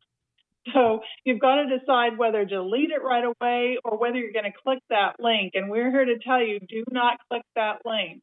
[0.73, 4.52] So you've got to decide whether to delete it right away or whether you're going
[4.52, 5.54] to click that link.
[5.54, 8.21] And we're here to tell you, do not click that link.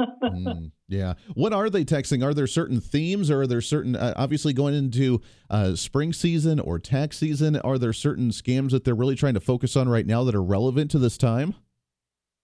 [0.00, 1.14] Mm, yeah.
[1.34, 2.24] What are they texting?
[2.24, 6.58] Are there certain themes or are there certain, uh, obviously going into uh, spring season
[6.58, 10.06] or tax season, are there certain scams that they're really trying to focus on right
[10.06, 11.54] now that are relevant to this time?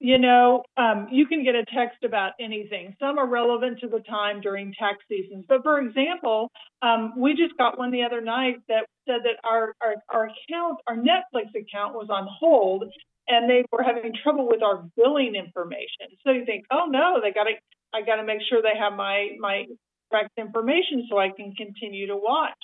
[0.03, 2.97] You know, um, you can get a text about anything.
[2.99, 5.45] Some are relevant to the time during tax seasons.
[5.47, 9.75] But for example, um, we just got one the other night that said that our,
[9.83, 12.85] our, our account, our Netflix account was on hold
[13.29, 16.09] and they were having trouble with our billing information.
[16.25, 17.53] So you think, oh no, they got to,
[17.93, 19.67] I got to make sure they have my my
[20.11, 22.57] correct information so I can continue to watch.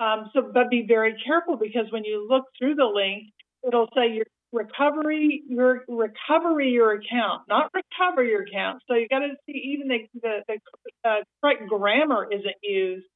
[0.00, 3.24] Um, so, but be very careful because when you look through the link,
[3.66, 8.82] it'll say your recovery, your recovery your account, not recover your account.
[8.88, 13.06] So you got to see even the the, the uh, correct grammar isn't used.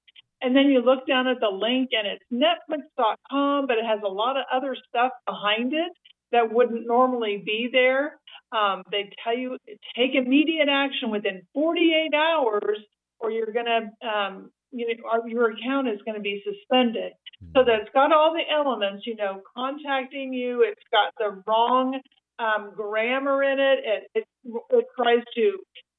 [0.42, 4.08] And then you look down at the link and it's Netflix.com, but it has a
[4.08, 5.92] lot of other stuff behind it
[6.32, 8.18] that wouldn't normally be there.
[8.52, 9.56] Um, they tell you
[9.96, 12.78] take immediate action within 48 hours,
[13.18, 17.12] or you're going to, um, you know, your account is going to be suspended.
[17.54, 20.64] So that's got all the elements, you know, contacting you.
[20.66, 22.00] It's got the wrong
[22.38, 23.78] um, grammar in it.
[23.84, 24.24] It, it.
[24.70, 25.58] it tries to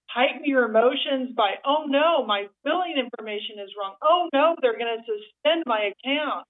[0.10, 3.96] heighten your emotions by, oh no, my billing information is wrong.
[4.02, 6.48] Oh no, they're going to suspend my account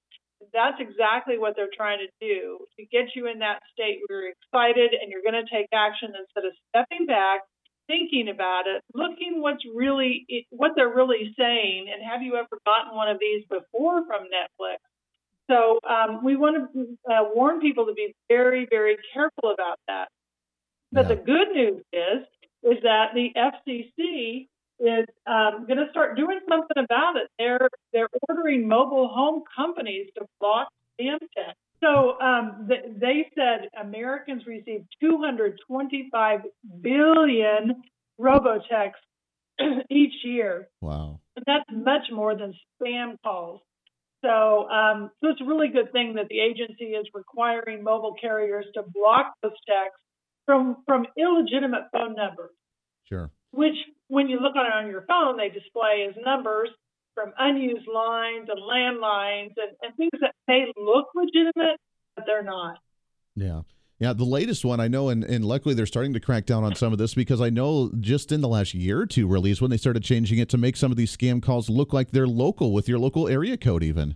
[0.53, 4.33] that's exactly what they're trying to do to get you in that state where you're
[4.37, 7.41] excited and you're going to take action instead of stepping back
[7.87, 12.95] thinking about it looking what's really what they're really saying and have you ever gotten
[12.95, 14.77] one of these before from netflix
[15.49, 20.09] so um, we want to uh, warn people to be very very careful about that
[20.93, 21.15] but Yeah.
[21.15, 22.23] the good news is
[22.63, 24.47] is that the fcc
[24.79, 27.27] is um, going to start doing something about it.
[27.39, 30.69] They're they're ordering mobile home companies to block
[30.99, 31.57] spam text.
[31.83, 36.39] So um, th- they said Americans received 225
[36.81, 37.83] billion
[38.19, 38.93] robotexts
[39.89, 40.69] each year.
[40.81, 41.19] Wow.
[41.35, 43.61] And that's much more than spam calls.
[44.23, 48.65] So, um, so it's a really good thing that the agency is requiring mobile carriers
[48.73, 50.01] to block those texts
[50.47, 52.51] from from illegitimate phone numbers
[53.07, 53.29] Sure.
[53.51, 53.75] which
[54.07, 56.69] when you look on it on your phone, they display as numbers
[57.17, 61.79] from unused lines and landlines and, and things that may look legitimate,
[62.15, 62.77] but they're not.
[63.35, 63.61] Yeah.
[63.99, 66.75] Yeah, the latest one I know, and, and luckily they're starting to crack down on
[66.75, 69.59] some of this because I know just in the last year or two, really, is
[69.59, 72.27] when they started changing it to make some of these scam calls look like they're
[72.27, 74.15] local with your local area code, even.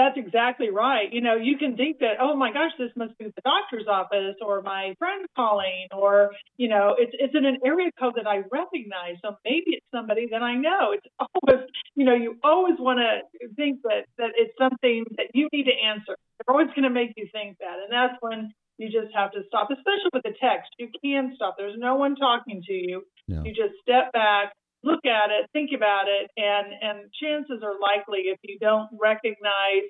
[0.00, 1.12] That's exactly right.
[1.12, 4.36] You know, you can think that, oh my gosh, this must be the doctor's office
[4.40, 8.38] or my friend calling, or you know, it's it's in an area code that I
[8.50, 10.96] recognize, so maybe it's somebody that I know.
[10.96, 15.48] It's always, you know, you always want to think that that it's something that you
[15.52, 16.16] need to answer.
[16.16, 19.40] They're always going to make you think that, and that's when you just have to
[19.48, 19.68] stop.
[19.70, 21.56] Especially with the text, you can stop.
[21.58, 23.04] There's no one talking to you.
[23.44, 28.20] You just step back, look at it, think about it, and and chances are likely
[28.26, 29.88] if you don't recognize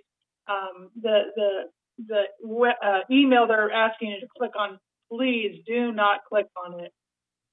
[0.48, 1.50] um, the the
[2.08, 4.78] the uh, email they're asking you to click on,
[5.12, 6.92] please do not click on it.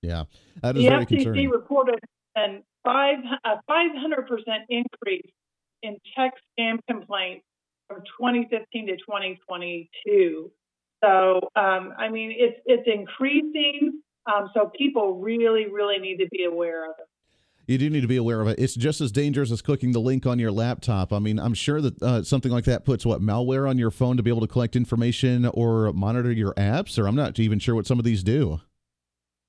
[0.01, 0.23] Yeah,
[0.61, 1.49] that is The very FCC concerning.
[1.49, 1.99] reported
[2.35, 5.31] an five a 500 percent increase
[5.83, 7.45] in text scam complaints
[7.87, 10.51] from 2015 to 2022.
[11.03, 14.01] So um, I mean, it's it's increasing.
[14.25, 17.06] Um, so people really, really need to be aware of it.
[17.67, 18.57] You do need to be aware of it.
[18.59, 21.11] It's just as dangerous as clicking the link on your laptop.
[21.11, 24.15] I mean, I'm sure that uh, something like that puts what malware on your phone
[24.15, 27.75] to be able to collect information or monitor your apps, or I'm not even sure
[27.75, 28.61] what some of these do.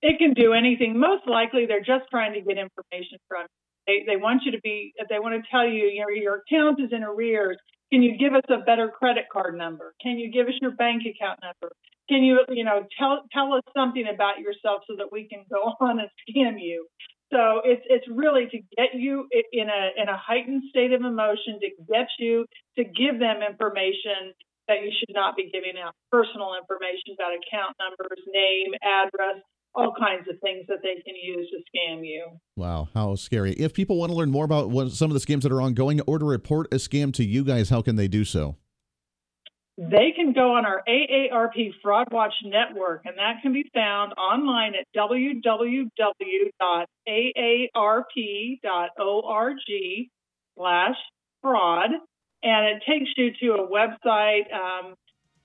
[0.03, 0.99] It can do anything.
[0.99, 3.55] Most likely, they're just trying to get information from you.
[3.87, 6.81] They, they want you to be, they want to tell you, you know, your account
[6.83, 7.57] is in arrears.
[7.93, 9.95] Can you give us a better credit card number?
[10.03, 11.73] Can you give us your bank account number?
[12.09, 15.73] Can you, you know, tell tell us something about yourself so that we can go
[15.81, 16.87] on and scam you?
[17.31, 21.61] So it's it's really to get you in a in a heightened state of emotion
[21.61, 24.33] to get you to give them information
[24.69, 29.43] that you should not be giving out, personal information about account numbers, name, address,
[29.75, 32.27] all kinds of things that they can use to scam you.
[32.57, 33.53] Wow, how scary.
[33.53, 36.01] If people want to learn more about what, some of the scams that are ongoing
[36.03, 38.57] or to report a scam to you guys, how can they do so?
[39.81, 44.73] They can go on our AARP Fraud Watch network, and that can be found online
[44.75, 45.87] at www.aarp.org
[50.57, 50.97] slash
[51.41, 51.91] fraud.
[52.43, 54.95] And it takes you to a website um,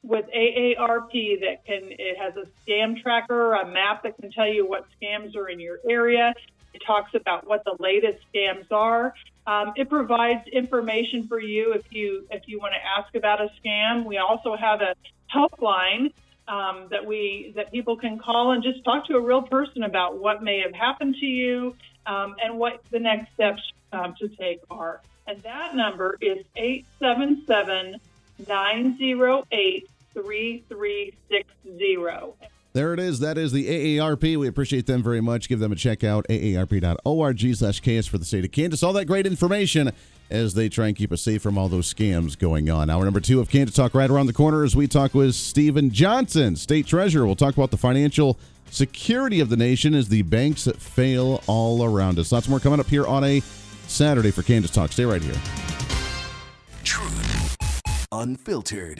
[0.01, 4.67] with AARP that can, it has a scam tracker, a map that can tell you
[4.67, 6.33] what scams are in your area.
[6.73, 9.13] It talks about what the latest scams are.
[9.45, 13.49] Um, it provides information for you if you if you want to ask about a
[13.61, 14.05] scam.
[14.05, 14.95] We also have a
[15.33, 16.13] helpline
[16.47, 20.17] um, that we that people can call and just talk to a real person about
[20.17, 21.75] what may have happened to you
[22.05, 25.01] um, and what the next steps um, to take are.
[25.27, 27.99] And that number is 877
[28.47, 32.52] 908 3360.
[32.73, 33.19] There it is.
[33.19, 33.67] That is the
[33.97, 34.35] AARP.
[34.37, 35.47] We appreciate them very much.
[35.47, 38.81] Give them a check out, aarp.org slash KS for the state of Kansas.
[38.81, 39.91] All that great information
[40.31, 42.89] as they try and keep us safe from all those scams going on.
[42.89, 45.91] Hour number two of Kansas Talk right around the corner as we talk with Steven
[45.91, 47.27] Johnson, state treasurer.
[47.27, 48.39] We'll talk about the financial
[48.71, 52.31] security of the nation as the banks fail all around us.
[52.31, 53.41] Lots more coming up here on a
[53.87, 54.91] Saturday for Kansas Talk.
[54.91, 55.35] Stay right here.
[56.83, 57.81] Truth.
[58.11, 58.99] Unfiltered.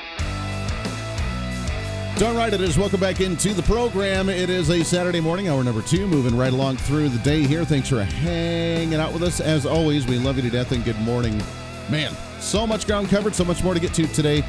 [2.17, 2.77] Darn right it is.
[2.77, 4.29] Welcome back into the program.
[4.29, 7.65] It is a Saturday morning, hour number two, moving right along through the day here.
[7.65, 9.39] Thanks for hanging out with us.
[9.39, 11.41] As always, we love you to death and good morning.
[11.89, 14.43] Man, so much ground covered, so much more to get to today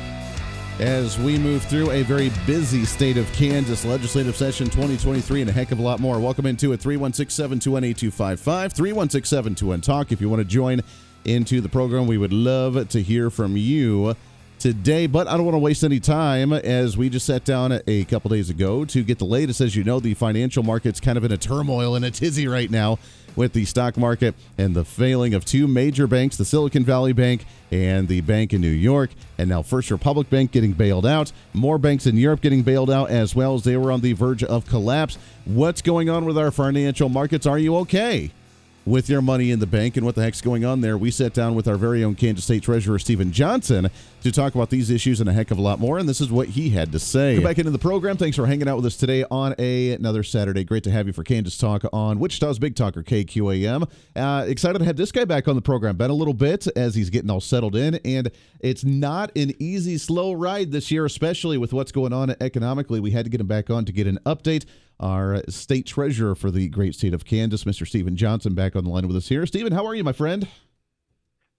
[0.80, 5.52] as we move through a very busy state of Kansas legislative session 2023 and a
[5.52, 6.20] heck of a lot more.
[6.20, 10.12] Welcome into it 316 721 8255 316 721 Talk.
[10.12, 10.82] If you want to join
[11.24, 14.14] into the program, we would love to hear from you
[14.62, 15.08] today.
[15.08, 18.30] But I don't want to waste any time as we just sat down a couple
[18.30, 19.60] days ago to get the latest.
[19.60, 22.70] As you know, the financial market's kind of in a turmoil and a tizzy right
[22.70, 22.98] now
[23.34, 27.44] with the stock market and the failing of two major banks, the Silicon Valley Bank
[27.72, 31.32] and the bank in New York, and now First Republic Bank getting bailed out.
[31.54, 34.44] More banks in Europe getting bailed out as well as they were on the verge
[34.44, 35.18] of collapse.
[35.44, 37.46] What's going on with our financial markets?
[37.46, 38.30] Are you okay?
[38.84, 40.98] With your money in the bank and what the heck's going on there.
[40.98, 43.88] We sat down with our very own Kansas State Treasurer, Steven Johnson,
[44.24, 45.98] to talk about these issues and a heck of a lot more.
[45.98, 47.38] And this is what he had to say.
[47.38, 48.16] Back into the program.
[48.16, 50.64] Thanks for hanging out with us today on a, another Saturday.
[50.64, 53.88] Great to have you for Kansas Talk on Wichita's Big Talker, KQAM.
[54.16, 55.96] Uh, excited to have this guy back on the program.
[55.96, 58.00] Been a little bit as he's getting all settled in.
[58.04, 62.98] And it's not an easy, slow ride this year, especially with what's going on economically.
[62.98, 64.64] We had to get him back on to get an update
[65.02, 67.86] our state treasurer for the great state of Kansas, Mr.
[67.86, 69.44] Steven Johnson, back on the line with us here.
[69.44, 70.48] Steven, how are you, my friend?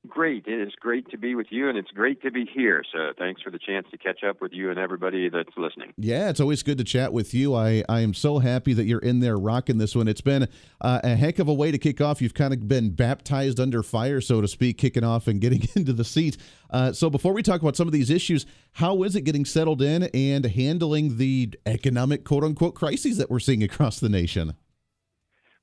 [0.07, 0.45] Great.
[0.47, 2.83] It is great to be with you, and it's great to be here.
[2.91, 5.93] So thanks for the chance to catch up with you and everybody that's listening.
[5.97, 7.55] Yeah, it's always good to chat with you.
[7.55, 10.09] I, I am so happy that you're in there rocking this one.
[10.09, 10.49] It's been
[10.81, 12.21] uh, a heck of a way to kick off.
[12.21, 15.93] You've kind of been baptized under fire, so to speak, kicking off and getting into
[15.93, 16.35] the seat.
[16.69, 19.81] Uh, so before we talk about some of these issues, how is it getting settled
[19.81, 24.53] in and handling the economic quote unquote crises that we're seeing across the nation?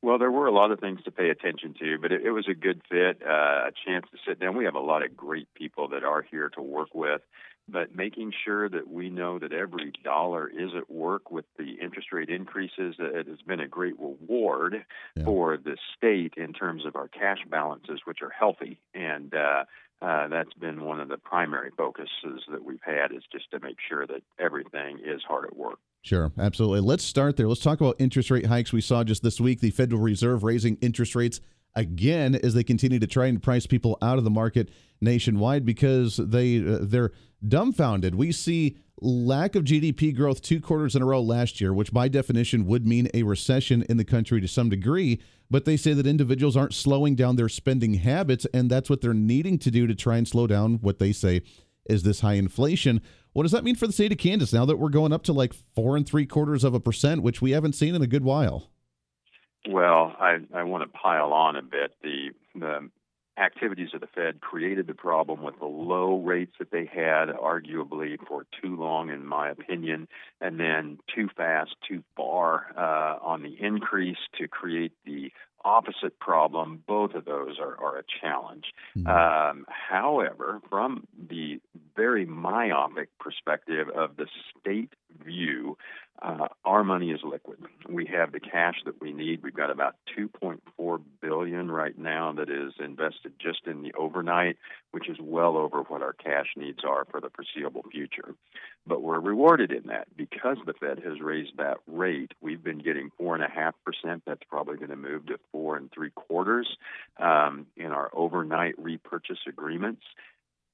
[0.02, 2.48] Well, there were a lot of things to pay attention to, but it, it was
[2.48, 4.56] a good fit, uh, a chance to sit down.
[4.56, 7.20] We have a lot of great people that are here to work with,
[7.68, 12.12] but making sure that we know that every dollar is at work with the interest
[12.12, 14.86] rate increases, uh, it has been a great reward
[15.16, 15.24] Yeah.
[15.24, 18.80] for the state in terms of our cash balances, which are healthy.
[18.94, 19.64] And uh,
[20.00, 23.76] uh, that's been one of the primary focuses that we've had is just to make
[23.86, 25.78] sure that everything is hard at work.
[26.02, 26.80] Sure, absolutely.
[26.80, 27.46] Let's start there.
[27.46, 28.72] Let's talk about interest rate hikes.
[28.72, 31.40] We saw just this week the Federal Reserve raising interest rates
[31.76, 34.70] again as they continue to try and price people out of the market
[35.00, 37.12] nationwide because they uh, they're
[37.46, 38.14] dumbfounded.
[38.14, 42.08] We see lack of GDP growth two quarters in a row last year, which by
[42.08, 45.20] definition would mean a recession in the country to some degree.
[45.50, 49.12] But they say that individuals aren't slowing down their spending habits, and that's what they're
[49.12, 51.42] needing to do to try and slow down what they say
[51.88, 53.00] is this high inflation.
[53.32, 55.32] What does that mean for the state of Kansas now that we're going up to
[55.32, 58.24] like four and three quarters of a percent, which we haven't seen in a good
[58.24, 58.70] while?
[59.68, 61.94] Well, I, I want to pile on a bit.
[62.02, 62.90] The, the
[63.38, 68.16] activities of the Fed created the problem with the low rates that they had, arguably
[68.26, 70.08] for too long, in my opinion,
[70.40, 75.32] and then too fast, too far uh, on the increase to create the
[75.64, 76.82] opposite problem.
[76.86, 78.72] Both of those are, are a challenge.
[79.06, 81.60] Um, however, from the
[81.96, 84.26] very myopic perspective of the
[84.58, 84.92] state
[85.24, 85.76] view,
[86.22, 87.58] uh, our money is liquid.
[87.88, 89.42] We have the cash that we need.
[89.42, 94.56] We've got about 2.4 billion right now that is invested just in the overnight,
[94.90, 98.34] which is well over what our cash needs are for the foreseeable future.
[98.86, 102.32] But we're rewarded in that because the Fed has raised that rate.
[102.42, 104.22] We've been getting four and a half percent.
[104.26, 106.68] That's probably going to move to four and three quarters
[107.18, 110.02] um, in our overnight repurchase agreements.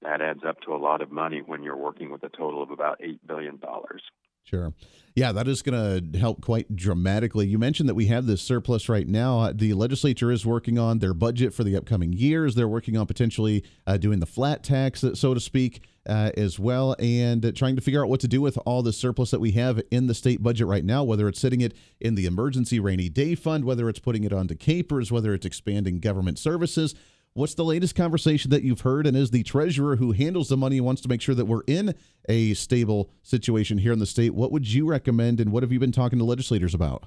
[0.03, 2.71] That adds up to a lot of money when you're working with a total of
[2.71, 4.03] about eight billion dollars.
[4.47, 4.73] Sure.
[5.17, 7.47] Yeah, that is going to help quite dramatically.
[7.49, 9.41] You mentioned that we have this surplus right now.
[9.41, 12.55] Uh, The legislature is working on their budget for the upcoming years.
[12.55, 16.59] They're working on potentially uh, doing the flat tax, uh, so to speak, uh, as
[16.61, 19.41] well, and uh, trying to figure out what to do with all the surplus that
[19.41, 22.79] we have in the state budget right now, whether it's sitting it in the emergency
[22.79, 26.95] rainy day fund, whether it's putting it onto KPERS, whether it's expanding government services.
[27.37, 29.07] What's the latest conversation that you've heard?
[29.07, 31.95] And is the treasurer who handles the money wants to make sure that we're in
[32.31, 34.35] a stable situation here in the state?
[34.35, 37.05] What would you recommend, and what have you been talking to legislators about?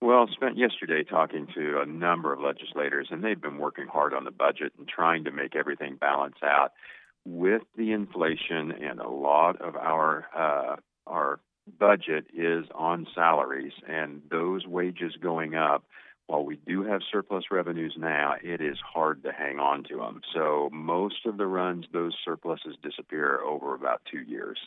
[0.00, 4.24] Well, spent yesterday talking to a number of legislators, and they've been working hard on
[4.24, 6.72] the budget and trying to make everything balance out.
[7.24, 10.76] With the inflation, and a lot of our uh,
[11.06, 11.38] our
[11.78, 15.84] budget is on salaries, and those wages going up.
[16.28, 20.20] While we do have surplus revenues now, it is hard to hang on to them.
[20.34, 24.58] So most of the runs, those surpluses disappear over about two years.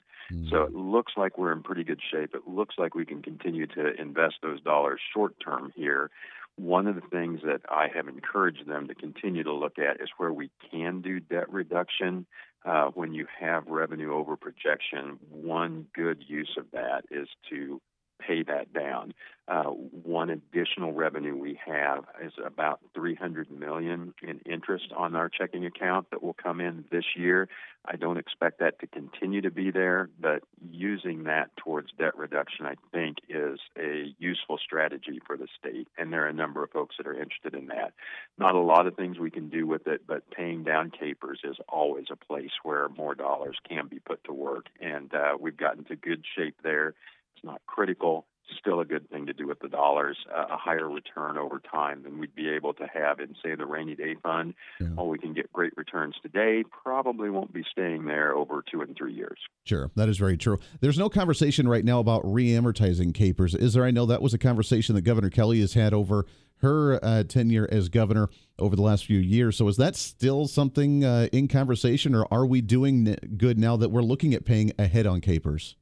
[0.49, 2.33] So it looks like we're in pretty good shape.
[2.33, 6.09] It looks like we can continue to invest those dollars short term here.
[6.55, 10.09] One of the things that I have encouraged them to continue to look at is
[10.17, 12.25] where we can do debt reduction.
[12.65, 17.79] Uh, when you have revenue over projection, one good use of that is to
[18.27, 19.13] pay that down.
[19.47, 25.65] Uh, one additional revenue we have is about 300 million in interest on our checking
[25.65, 27.49] account that will come in this year.
[27.83, 32.65] I don't expect that to continue to be there, but using that towards debt reduction,
[32.65, 35.87] I think, is a useful strategy for the state.
[35.97, 37.93] And there are a number of folks that are interested in that.
[38.37, 41.57] Not a lot of things we can do with it, but paying down KPERS is
[41.67, 44.67] always a place where more dollars can be put to work.
[44.79, 46.93] And uh, we've gotten to good shape there.
[47.35, 48.25] It's not critical.
[48.59, 52.03] Still a good thing to do with the dollars, uh, a higher return over time
[52.03, 54.53] than we'd be able to have in, say, the rainy day fund.
[54.95, 58.95] While we can get great returns today, probably won't be staying there over two and
[58.95, 59.39] three years.
[59.65, 60.59] Sure, that is very true.
[60.81, 63.85] There's no conversation right now about re-amortizing KPERS, is there?
[63.85, 66.25] I know that was a conversation that Governor Kelly has had over
[66.57, 68.29] her uh, tenure as governor
[68.59, 69.57] over the last few years.
[69.57, 73.89] So is that still something uh, in conversation, or are we doing good now that
[73.89, 75.75] we're looking at paying ahead on KPERS?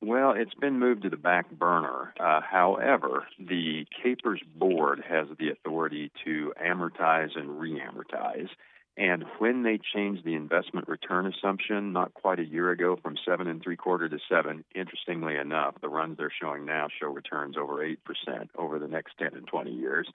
[0.00, 2.14] Well, it's been moved to the back burner.
[2.20, 8.48] Uh, however, the KPERS Board has the authority to amortize and re-amortize.
[8.96, 13.46] And when they changed the investment return assumption not quite a year ago from seven
[13.48, 17.82] and three quarter to seven, interestingly enough, the runs they're showing now show returns over
[17.82, 20.08] eight percent over the next ten and twenty years.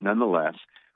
[0.00, 0.54] Nonetheless,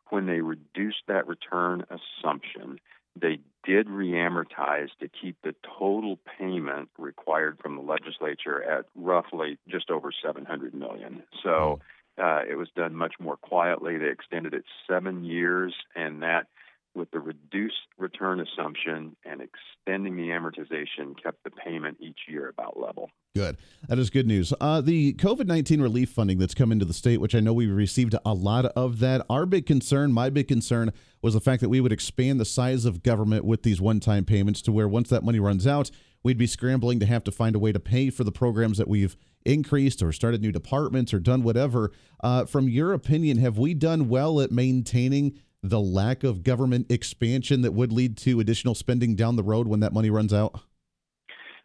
[0.08, 2.78] when they reduced that return assumption,
[3.20, 9.90] they did reamortize to keep the total payment required from the legislature at roughly just
[9.90, 11.22] over 700 million.
[11.42, 11.80] So
[12.18, 13.96] uh, it was done much more quietly.
[13.96, 16.46] They extended it seven years, and that,
[16.94, 22.78] with the reduced return assumption and extending the amortization, kept the payment each year about
[22.78, 23.10] level.
[23.34, 23.56] Good.
[23.88, 24.52] That is good news.
[24.60, 27.74] Uh, the COVID 19 relief funding that's come into the state, which I know we've
[27.74, 29.24] received a lot of that.
[29.28, 32.84] Our big concern, my big concern, was the fact that we would expand the size
[32.84, 35.90] of government with these one time payments to where once that money runs out,
[36.22, 38.88] we'd be scrambling to have to find a way to pay for the programs that
[38.88, 41.92] we've increased or started new departments or done whatever.
[42.22, 47.62] Uh, from your opinion, have we done well at maintaining the lack of government expansion
[47.62, 50.60] that would lead to additional spending down the road when that money runs out?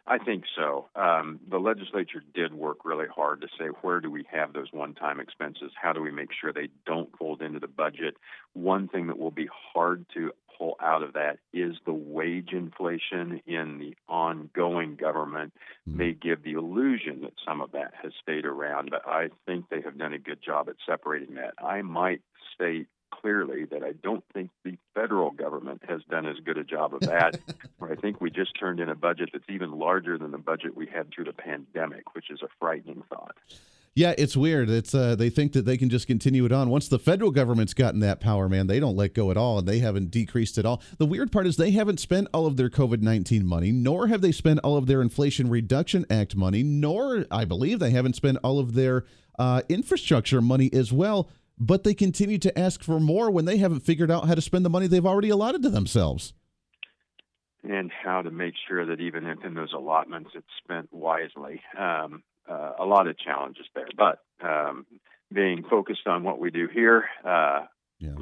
[0.06, 0.88] I think so.
[0.96, 4.94] Um, the legislature did work really hard to say where do we have those one
[4.94, 5.70] time expenses?
[5.80, 8.16] How do we make sure they don't fold into the budget?
[8.54, 13.40] One thing that will be hard to pull out of that is the wage inflation
[13.46, 15.52] in the ongoing government
[15.86, 19.82] may give the illusion that some of that has stayed around, but I think they
[19.82, 21.54] have done a good job at separating that.
[21.62, 22.22] I might
[22.54, 26.94] state clearly that I don't think the federal government has done as good a job
[26.94, 27.38] of that.
[27.78, 30.76] where I think we just turned in a budget that's even larger than the budget
[30.76, 33.36] we had through the pandemic, which is a frightening thought.
[33.94, 34.70] Yeah, it's weird.
[34.70, 36.70] It's uh, they think that they can just continue it on.
[36.70, 39.66] Once the federal government's gotten that power, man, they don't let go at all, and
[39.66, 40.80] they haven't decreased at all.
[40.98, 44.20] The weird part is they haven't spent all of their COVID nineteen money, nor have
[44.20, 48.38] they spent all of their Inflation Reduction Act money, nor I believe they haven't spent
[48.44, 49.04] all of their
[49.40, 51.28] uh, infrastructure money as well.
[51.60, 54.64] But they continue to ask for more when they haven't figured out how to spend
[54.64, 56.32] the money they've already allotted to themselves.
[57.62, 61.60] and how to make sure that even if in those allotments it's spent wisely.
[61.78, 64.86] Um, uh, a lot of challenges there, but um,
[65.32, 67.66] being focused on what we do here, uh,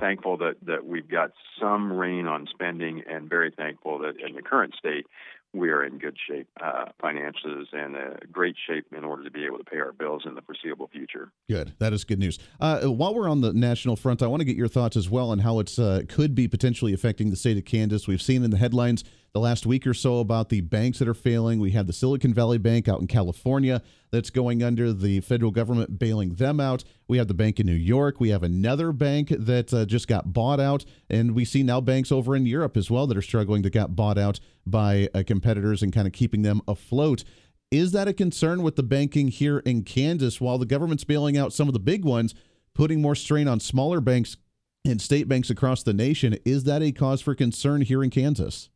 [0.01, 1.31] thankful that, that we've got
[1.61, 5.07] some rein on spending, and very thankful that in the current state
[5.55, 9.45] we are in good shape, uh, finances, and uh, great shape in order to be
[9.45, 11.31] able to pay our bills in the foreseeable future.
[11.49, 11.75] Good.
[11.79, 12.39] That is good news.
[12.61, 15.31] Uh, while we're on the national front, I want to get your thoughts as well
[15.31, 18.07] on how it's uh, could be potentially affecting the state of Kansas.
[18.07, 21.15] We've seen in the headlines the last week or so about the banks that are
[21.15, 21.61] failing.
[21.61, 25.99] We have the Silicon Valley Bank out in California that's going under, the federal government
[25.99, 26.83] bailing them out.
[27.09, 28.21] We have the bank in New York.
[28.21, 30.85] We have another bank that uh, just got bought out.
[31.11, 33.95] And we see now banks over in Europe as well that are struggling to get
[33.95, 37.25] bought out by uh, competitors and kind of keeping them afloat.
[37.71, 41.53] Is that a concern with the banking here in Kansas while the government's bailing out
[41.53, 42.35] some of the big ones,
[42.75, 44.39] putting more strain on smaller banks
[44.87, 46.39] and state banks across the nation?
[46.47, 48.71] Is that a cause for concern here in Kansas?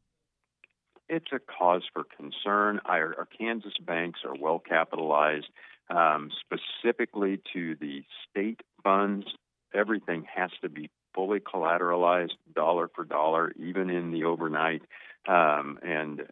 [1.13, 2.81] It's a cause for concern.
[2.87, 5.49] Our, our Kansas banks are well capitalized.
[5.91, 9.27] Um, specifically to the state funds,
[9.75, 14.81] everything has to be fully collateralized, dollar for dollar, even in the overnight.
[15.29, 16.23] Um, and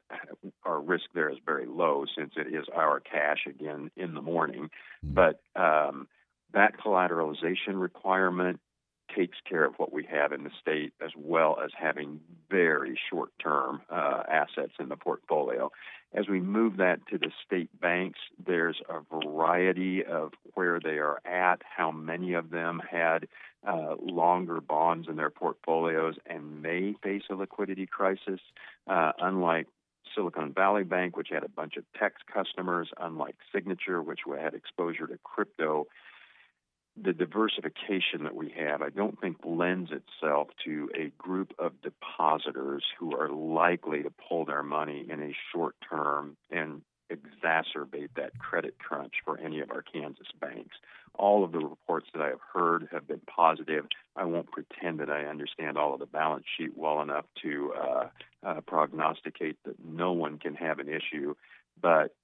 [0.65, 4.71] our risk there is very low since it is our cash again in the morning.
[5.03, 6.09] But um,
[6.55, 8.61] that collateralization requirement
[9.17, 13.31] takes care of what we have in the state as well as having very short
[13.43, 15.71] term uh, assets in the portfolio.
[16.13, 21.21] As we move that to the state banks, there's a variety of where they are
[21.25, 23.29] at, how many of them had
[23.67, 28.41] uh, longer bonds in their portfolios and may face a liquidity crisis,
[28.89, 29.69] uh, unlike
[30.15, 35.07] Silicon Valley Bank, which had a bunch of tech customers, unlike Signature, which had exposure
[35.07, 35.87] to crypto
[37.03, 42.85] the diversification that we have, I don't think lends itself to a group of depositors
[42.99, 48.79] who are likely to pull their money in a short term and exacerbate that credit
[48.79, 50.77] crunch for any of our Kansas banks.
[51.15, 53.87] All of the reports that I have heard have been positive.
[54.15, 58.09] I won't pretend that I understand all of the balance sheet well enough to uh,
[58.47, 61.35] uh, prognosticate that no one can have an issue,
[61.81, 62.15] but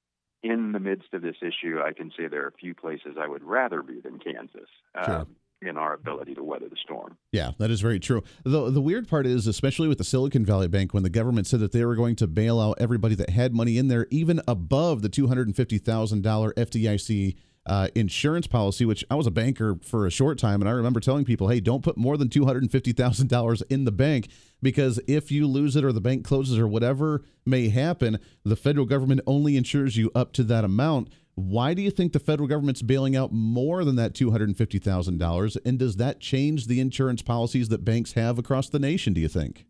[0.50, 3.28] in the midst of this issue, I can say there are a few places I
[3.28, 4.68] would rather be than Kansas.
[5.04, 5.20] Sure.
[5.20, 7.16] Um, in our ability to weather the storm.
[7.32, 8.22] Yeah, that is very true.
[8.44, 11.60] The the weird part is, especially with the Silicon Valley Bank, when the government said
[11.60, 15.00] that they were going to bail out everybody that had money in there, even above
[15.00, 17.36] the two hundred and fifty thousand dollar FDIC
[17.66, 21.00] uh, insurance policy, which I was a banker for a short time, and I remember
[21.00, 23.92] telling people, "Hey, don't put more than two hundred and fifty thousand dollars in the
[23.92, 24.28] bank
[24.62, 28.86] because if you lose it or the bank closes or whatever may happen, the federal
[28.86, 32.80] government only insures you up to that amount." Why do you think the federal government's
[32.80, 35.58] bailing out more than that $250,000?
[35.66, 39.28] And does that change the insurance policies that banks have across the nation, do you
[39.28, 39.66] think?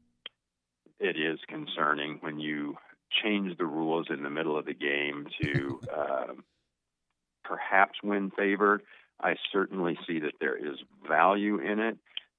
[1.01, 2.77] It is concerning when you
[3.23, 6.27] change the rules in the middle of the game to uh,
[7.47, 8.83] perhaps win favor.
[9.21, 11.97] I certainly see that there is value in it.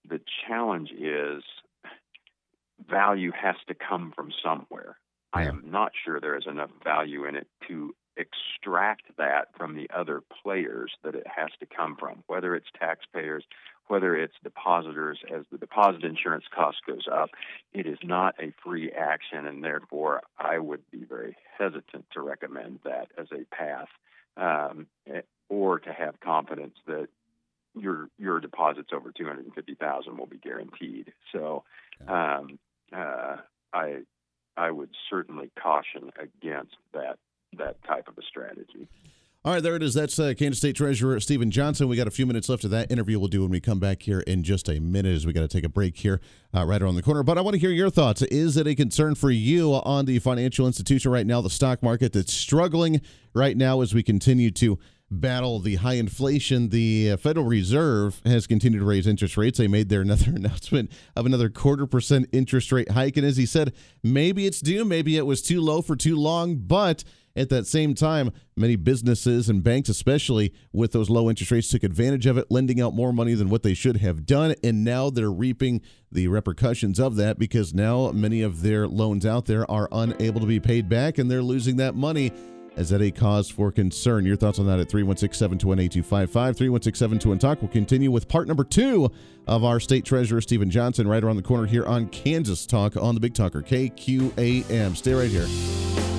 [0.07, 1.43] The challenge is
[2.89, 4.97] value has to come from somewhere.
[5.33, 9.89] I am not sure there is enough value in it to extract that from the
[9.95, 13.43] other players that it has to come from, whether it's taxpayers,
[13.87, 15.19] whether it's depositors.
[15.33, 17.29] As the deposit insurance cost goes up,
[17.73, 22.79] it is not a free action, and therefore I would be very hesitant to recommend
[22.83, 23.89] that as a path,
[24.37, 27.07] um, eh, or to have confidence that
[27.75, 31.13] your your deposits over two hundred and fifty thousand will be guaranteed.
[31.31, 31.63] So,
[32.07, 32.59] um,
[32.95, 33.37] uh,
[33.73, 33.99] I
[34.55, 37.17] I would certainly caution against that
[37.57, 38.87] that type of a strategy.
[39.47, 39.93] All right, there it is.
[39.93, 41.87] That's uh, Kansas State Treasurer Steven Johnson.
[41.87, 43.17] We got a few minutes left of that interview.
[43.17, 45.47] We'll do when we come back here in just a minute as we got to
[45.47, 46.19] take a break here
[46.53, 47.23] uh, right around the corner.
[47.23, 48.21] But I want to hear your thoughts.
[48.23, 52.11] Is it a concern for you on the financial institution right now, the stock market
[52.11, 52.99] that's struggling
[53.33, 54.79] right now as we continue to
[55.09, 56.67] battle the high inflation?
[56.67, 59.59] The uh, Federal Reserve has continued to raise interest rates.
[59.59, 63.15] They made their another announcement of another quarter percent interest rate hike.
[63.15, 63.71] And as he said,
[64.03, 67.05] maybe it's due, maybe it was too low for too long, but
[67.37, 71.83] at that same time, many businesses and banks, especially with those low interest rates, took
[71.83, 74.55] advantage of it, lending out more money than what they should have done.
[74.63, 75.81] And now they're reaping
[76.11, 80.47] the repercussions of that because now many of their loans out there are unable to
[80.47, 82.31] be paid back and they're losing that money.
[82.75, 84.23] Is that a cause for concern?
[84.23, 86.57] Your thoughts on that at 316 721 8255.
[86.57, 87.61] 316 721 Talk.
[87.61, 89.11] We'll continue with part number two
[89.47, 93.15] of our state treasurer, Stephen Johnson, right around the corner here on Kansas Talk on
[93.15, 94.95] the Big Talker, KQAM.
[94.95, 96.16] Stay right here.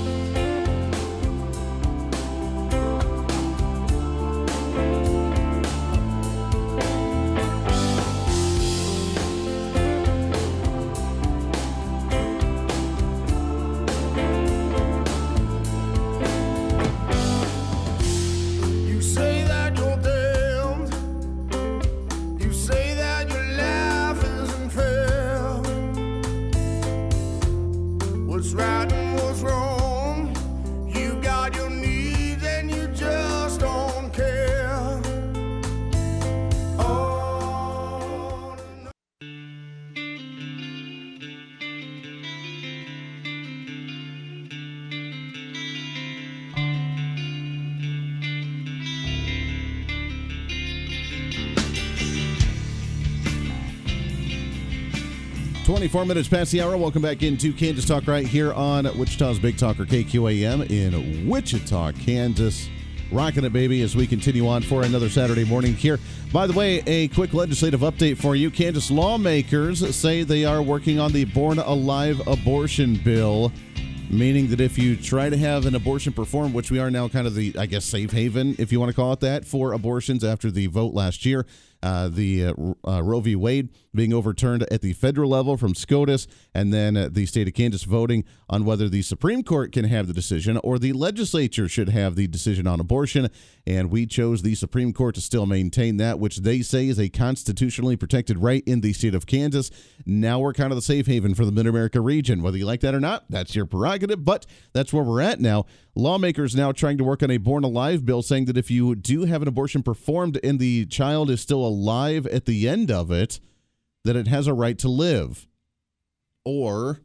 [55.68, 56.78] 24 minutes past the hour.
[56.78, 62.70] Welcome back into Kansas Talk right here on Wichita's Big Talker KQAM in Wichita, Kansas.
[63.12, 65.98] Rocking it, baby, as we continue on for another Saturday morning here.
[66.32, 68.50] By the way, a quick legislative update for you.
[68.50, 73.52] Kansas lawmakers say they are working on the Born Alive abortion bill,
[74.08, 77.26] meaning that if you try to have an abortion performed, which we are now kind
[77.26, 80.24] of the, I guess, safe haven, if you want to call it that, for abortions
[80.24, 81.44] after the vote last year,
[81.82, 82.52] uh, the uh,
[82.86, 83.36] uh, Roe v.
[83.36, 87.54] Wade being overturned at the federal level from SCOTUS, and then uh, the state of
[87.54, 91.88] Kansas voting on whether the Supreme Court can have the decision or the legislature should
[91.88, 93.28] have the decision on abortion.
[93.66, 97.08] And we chose the Supreme Court to still maintain that, which they say is a
[97.08, 99.70] constitutionally protected right in the state of Kansas.
[100.06, 102.42] Now we're kind of the safe haven for the Mid America region.
[102.42, 105.66] Whether you like that or not, that's your prerogative, but that's where we're at now.
[105.94, 109.24] Lawmakers now trying to work on a Born Alive bill saying that if you do
[109.24, 113.40] have an abortion performed and the child is still alive at the end of it,
[114.04, 115.46] that it has a right to live.
[116.44, 117.00] Or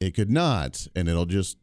[0.00, 1.58] it could not, and it'll just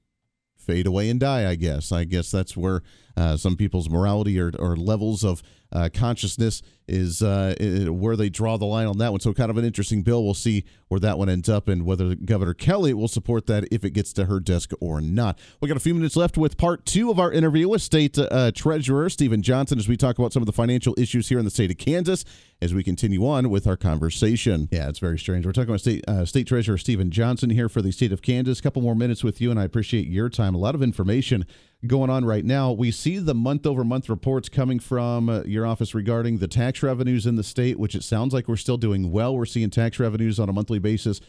[0.57, 1.91] fade away and die, I guess.
[1.91, 2.81] I guess that's where
[3.17, 5.41] uh, some people's morality or, or levels of
[5.71, 7.53] uh, consciousness is uh,
[7.91, 9.19] where they draw the line on that one.
[9.19, 10.23] So, kind of an interesting bill.
[10.23, 13.83] We'll see where that one ends up and whether Governor Kelly will support that if
[13.83, 15.37] it gets to her desk or not.
[15.61, 18.51] We got a few minutes left with part two of our interview with State uh,
[18.51, 21.51] Treasurer Steven Johnson as we talk about some of the financial issues here in the
[21.51, 22.25] state of Kansas
[22.61, 24.67] as we continue on with our conversation.
[24.71, 25.45] Yeah, it's very strange.
[25.45, 28.59] We're talking about State uh, State Treasurer Steven Johnson here for the state of Kansas.
[28.59, 30.55] A couple more minutes with you, and I appreciate your time.
[30.55, 31.45] A lot of information
[31.87, 32.71] going on right now.
[32.71, 36.83] We see the month over month reports coming from uh, your office regarding the tax
[36.83, 39.35] revenues in the state, which it sounds like we're still doing well.
[39.35, 41.21] We're seeing tax revenues on a monthly basis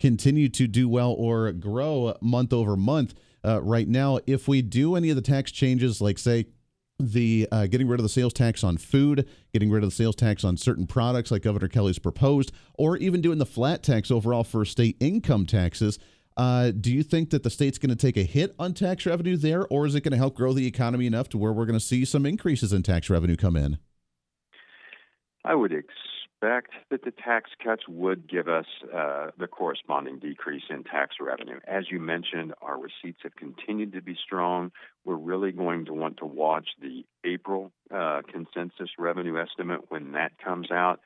[0.00, 3.14] continue to do well or grow month over month.
[3.44, 6.46] Uh, right now, if we do any of the tax changes, like say
[6.98, 10.16] the uh, getting rid of the sales tax on food, getting rid of the sales
[10.16, 14.44] tax on certain products, like Governor Kelly's proposed, or even doing the flat tax overall
[14.44, 15.98] for state income taxes.
[16.36, 19.36] Uh, do you think that the state's going to take a hit on tax revenue
[19.36, 21.78] there, or is it going to help grow the economy enough to where we're going
[21.78, 23.78] to see some increases in tax revenue come in?
[25.44, 30.84] I would expect that the tax cuts would give us uh, the corresponding decrease in
[30.84, 31.58] tax revenue.
[31.66, 34.72] As you mentioned, our receipts have continued to be strong.
[35.04, 40.32] We're really going to want to watch the April uh, consensus revenue estimate when that
[40.44, 41.00] comes out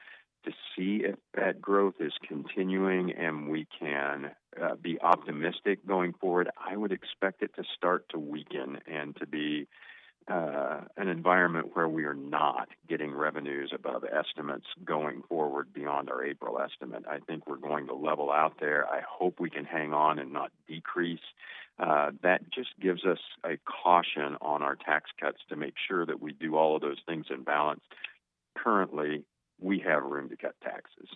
[0.45, 4.31] to see if that growth is continuing and we can
[4.61, 6.51] uh, be optimistic going forward.
[6.57, 9.67] I would expect it to start to weaken and to be
[10.29, 16.25] uh, an environment where we are not getting revenues above estimates going forward beyond our
[16.25, 17.05] April estimate.
[17.09, 18.87] I think we're going to level out there.
[18.87, 21.21] I hope we can hang on and not decrease.
[21.79, 26.21] Uh, that just gives us a caution on our tax cuts to make sure that
[26.21, 27.81] we do all of those things in balance.
[28.57, 29.25] Currently,
[29.61, 31.09] we have room to cut taxes.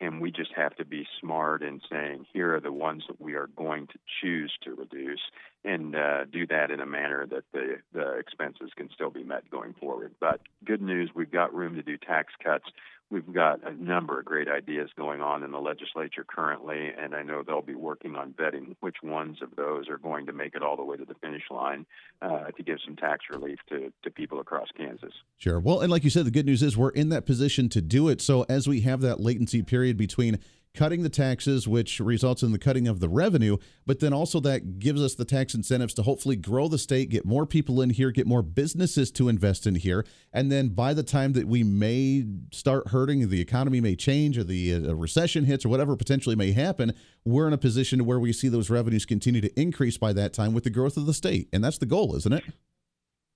[0.00, 3.34] And we just have to be smart in saying, here are the ones that we
[3.34, 5.20] are going to choose to reduce
[5.64, 9.48] and uh, do that in a manner that the, the expenses can still be met
[9.50, 10.12] going forward.
[10.18, 12.64] But good news, we've got room to do tax cuts.
[13.12, 17.22] We've got a number of great ideas going on in the legislature currently, and I
[17.22, 20.62] know they'll be working on vetting which ones of those are going to make it
[20.62, 21.84] all the way to the finish line
[22.22, 25.12] uh, to give some tax relief to, to people across Kansas.
[25.36, 25.60] Sure.
[25.60, 28.08] Well, and like you said, the good news is we're in that position to do
[28.08, 28.22] it.
[28.22, 30.38] So as we have that latency period between
[30.74, 33.56] cutting the taxes, which results in the cutting of the revenue,
[33.86, 37.24] but then also that gives us the tax incentives to hopefully grow the state, get
[37.24, 40.04] more people in here, get more businesses to invest in here.
[40.32, 44.44] And then by the time that we may start hurting, the economy may change or
[44.44, 46.94] the uh, recession hits or whatever potentially may happen,
[47.24, 50.54] we're in a position where we see those revenues continue to increase by that time
[50.54, 51.48] with the growth of the state.
[51.52, 52.44] And that's the goal, isn't it?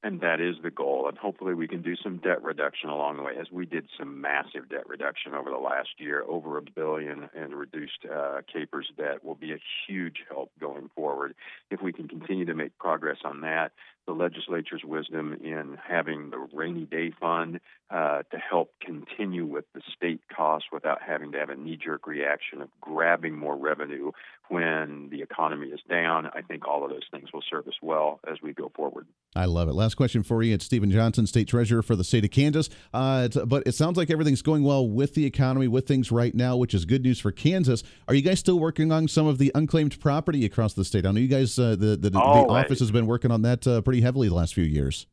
[0.07, 1.09] And that is the goal.
[1.09, 4.21] And hopefully we can do some debt reduction along the way, as we did some
[4.21, 6.23] massive debt reduction over the last year.
[6.29, 11.35] Over a billion in reduced uh, KPERS debt will be a huge help going forward.
[11.73, 13.73] If we can continue to make progress on that,
[14.07, 19.81] the legislature's wisdom in having the rainy day fund uh, to help continue with the
[19.97, 24.11] state costs without having to have a knee jerk reaction of grabbing more revenue
[24.49, 26.27] when the economy is down.
[26.27, 29.07] I think all of those things will serve us well as we go forward.
[29.35, 29.75] I love it.
[29.75, 30.55] Last question for you.
[30.55, 32.69] It's Steven Johnson, State Treasurer for the state of Kansas.
[32.95, 36.35] Uh, it's- but it sounds like everything's going well with the economy, with things right
[36.35, 37.83] now, which is good news for Kansas.
[38.09, 41.07] Are you guys still working on some of the unclaimed property across the state?
[41.07, 42.19] I know you guys, uh, the, the, the
[42.65, 45.07] office has been working on that uh, pretty heavily the last few years.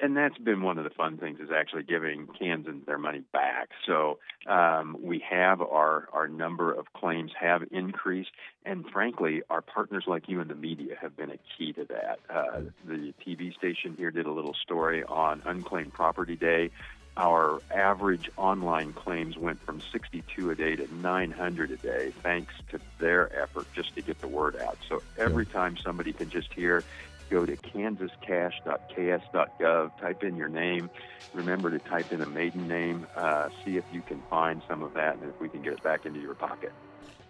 [0.00, 3.70] and that's been one of the fun things is actually giving Kansans their money back.
[3.84, 8.30] So um, we have our our number of claims have increased,
[8.64, 12.18] and frankly, our partners like you and the media have been a key to that.
[12.30, 16.70] Uh, the TV station here did a little story on Unclaimed Property Day.
[17.16, 22.78] our average online claims went from 62 a day to 900 a day, thanks to
[23.00, 24.78] their effort just to get the word out.
[24.88, 26.84] So every time somebody can just hear,
[27.28, 30.90] go to kansascash.ks.gov, type in your name.
[31.34, 33.06] Remember to type in a maiden name.
[33.16, 35.82] Uh, see if you can find some of that and if we can get it
[35.82, 36.72] back into your pocket.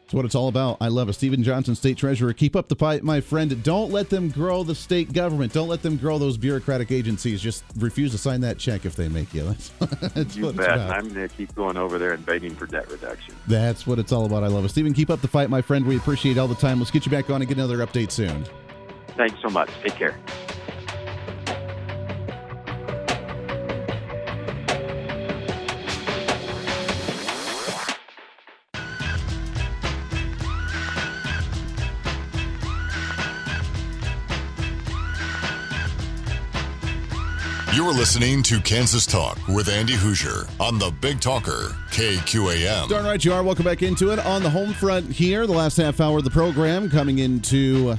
[0.09, 0.79] That's what it's all about.
[0.81, 1.13] I love it.
[1.13, 2.33] Steven Johnson, State Treasurer.
[2.33, 3.63] Keep up the fight, my friend.
[3.63, 5.53] Don't let them grow the state government.
[5.53, 7.43] Don't let them grow those bureaucratic agencies.
[7.43, 9.43] Just refuse to sign that check if they make you.
[9.43, 9.69] That's,
[10.15, 10.79] that's You what it's bet.
[10.79, 13.35] I'm going to keep going over there and begging for debt reduction.
[13.49, 14.45] That's what it's all about.
[14.45, 14.71] I love it.
[14.71, 15.85] Steven, keep up the fight, my friend.
[15.85, 16.79] We appreciate all the time.
[16.79, 18.47] Let's get you back on and get another update soon.
[19.19, 19.69] Thanks so much.
[19.83, 20.17] Take care.
[37.75, 42.89] You're listening to Kansas Talk with Andy Hooser on the Big Talker, KQAM.
[42.89, 43.43] Darn right you are.
[43.43, 45.45] Welcome back into it on the home front here.
[45.45, 47.97] The last half hour of the program coming into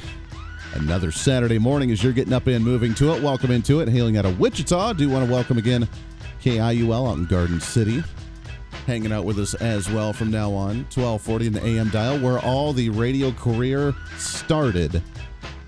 [0.74, 3.22] another Saturday morning as you're getting up and moving to it.
[3.22, 3.90] Welcome into it.
[3.90, 4.94] Hailing out of Wichita.
[4.94, 5.88] Do want to welcome again
[6.42, 8.04] KIUL out in Garden City.
[8.86, 12.40] Hanging out with us as well from now on, 1240 in the AM dial, where
[12.40, 15.02] all the radio career started.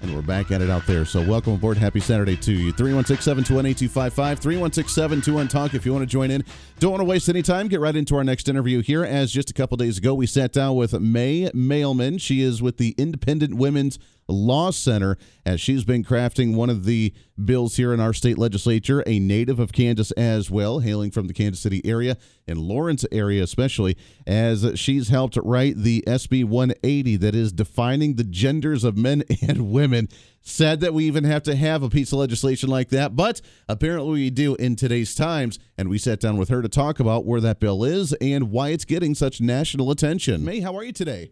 [0.02, 1.06] And we're back at it out there.
[1.06, 1.78] So welcome aboard.
[1.78, 2.72] Happy Saturday to you.
[2.72, 4.40] 316 721 8255.
[4.40, 6.44] 316 721 Talk if you want to join in.
[6.80, 7.68] Don't want to waste any time.
[7.68, 9.06] Get right into our next interview here.
[9.06, 12.18] As just a couple days ago, we sat down with May Mailman.
[12.18, 14.00] She is with the Independent Women's
[14.32, 17.14] Law Center as she's been crafting one of the
[17.44, 21.34] bills here in our state legislature, a native of Kansas as well, hailing from the
[21.34, 22.18] Kansas City area
[22.48, 28.24] and Lawrence area especially, as she's helped write the SB 180 that is defining the
[28.24, 30.08] genders of men and women.
[30.44, 34.14] Sad that we even have to have a piece of legislation like that, but apparently
[34.14, 35.60] we do in today's times.
[35.78, 38.70] And we sat down with her to talk about where that bill is and why
[38.70, 40.44] it's getting such national attention.
[40.44, 41.32] May, how are you today?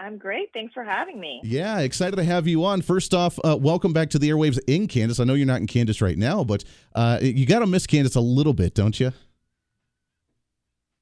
[0.00, 0.50] I'm great.
[0.52, 1.40] Thanks for having me.
[1.42, 2.82] Yeah, excited to have you on.
[2.82, 5.18] First off, uh, welcome back to the airwaves in Kansas.
[5.18, 6.62] I know you're not in Kansas right now, but
[6.94, 9.12] uh, you got to miss Kansas a little bit, don't you?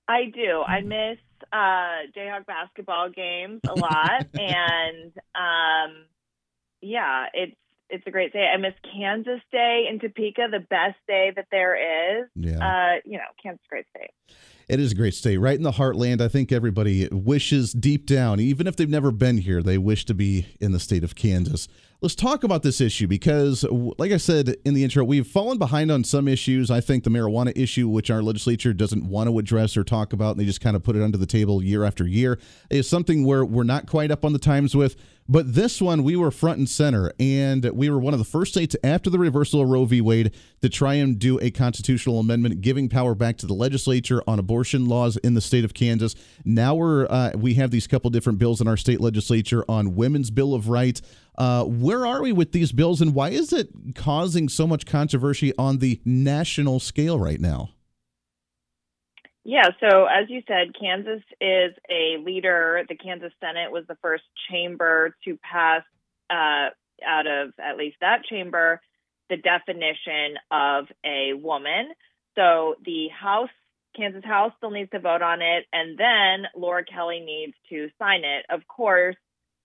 [0.09, 0.63] I do.
[0.63, 1.19] I miss
[1.53, 6.05] uh, Jayhawk basketball games a lot, and um,
[6.81, 7.57] yeah, it's
[7.89, 8.51] it's a great day.
[8.53, 12.29] I miss Kansas Day in Topeka, the best day that there is.
[12.35, 12.59] Yeah.
[12.59, 14.11] Uh, you know, Kansas great state.
[14.69, 16.21] It is a great state, right in the heartland.
[16.21, 20.15] I think everybody wishes deep down, even if they've never been here, they wish to
[20.15, 21.69] be in the state of Kansas.
[22.03, 25.91] Let's talk about this issue because, like I said in the intro, we've fallen behind
[25.91, 26.71] on some issues.
[26.71, 30.33] I think the marijuana issue, which our legislature doesn't want to address or talk about,
[30.33, 32.39] and they just kind of put it under the table year after year,
[32.69, 34.97] is something where we're not quite up on the times with.
[35.29, 38.53] But this one, we were front and center, and we were one of the first
[38.53, 40.01] states after the reversal of Roe v.
[40.01, 44.39] Wade to try and do a constitutional amendment giving power back to the legislature on
[44.39, 46.15] abortion laws in the state of Kansas.
[46.45, 50.31] Now we're uh, we have these couple different bills in our state legislature on women's
[50.31, 51.03] bill of rights.
[51.39, 55.53] Uh, where are we with these bills, and why is it causing so much controversy
[55.59, 57.71] on the national scale right now?
[59.49, 62.83] Yeah, so as you said, Kansas is a leader.
[62.89, 65.83] The Kansas Senate was the first chamber to pass,
[66.29, 66.71] uh,
[67.07, 68.81] out of at least that chamber,
[69.31, 71.91] the definition of a woman.
[72.35, 73.51] So the House,
[73.97, 78.25] Kansas House, still needs to vote on it, and then Laura Kelly needs to sign
[78.25, 78.45] it.
[78.51, 79.17] Of course,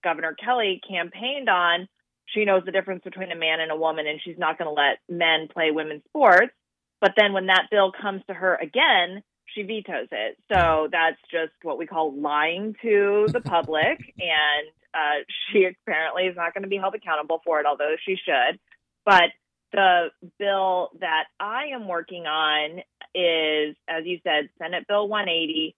[0.03, 1.87] Governor Kelly campaigned on
[2.33, 4.73] she knows the difference between a man and a woman, and she's not going to
[4.73, 6.53] let men play women's sports.
[6.99, 9.23] But then when that bill comes to her again,
[9.53, 10.37] she vetoes it.
[10.51, 13.99] So that's just what we call lying to the public.
[14.19, 18.15] and uh, she apparently is not going to be held accountable for it, although she
[18.15, 18.59] should.
[19.05, 19.31] But
[19.71, 20.09] the
[20.39, 22.79] bill that I am working on
[23.15, 25.75] is, as you said, Senate Bill 180,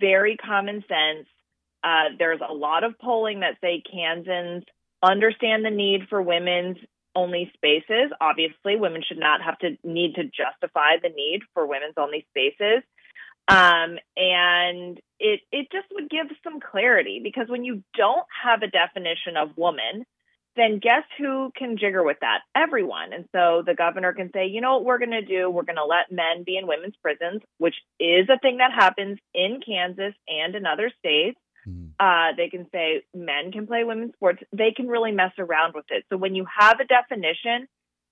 [0.00, 1.26] very common sense.
[1.82, 4.64] Uh, there's a lot of polling that say Kansans
[5.02, 6.78] understand the need for women's
[7.14, 8.10] only spaces.
[8.20, 12.82] Obviously, women should not have to need to justify the need for women's only spaces.
[13.48, 18.66] Um, and it it just would give some clarity because when you don't have a
[18.66, 20.04] definition of woman,
[20.58, 22.40] then guess who can jigger with that?
[22.56, 23.12] Everyone.
[23.12, 25.50] And so the governor can say, you know what we're going to do?
[25.50, 29.18] We're going to let men be in women's prisons, which is a thing that happens
[29.34, 31.38] in Kansas and in other states.
[32.00, 34.42] Uh, they can say men can play women's sports.
[34.52, 36.04] They can really mess around with it.
[36.10, 37.68] So when you have a definition,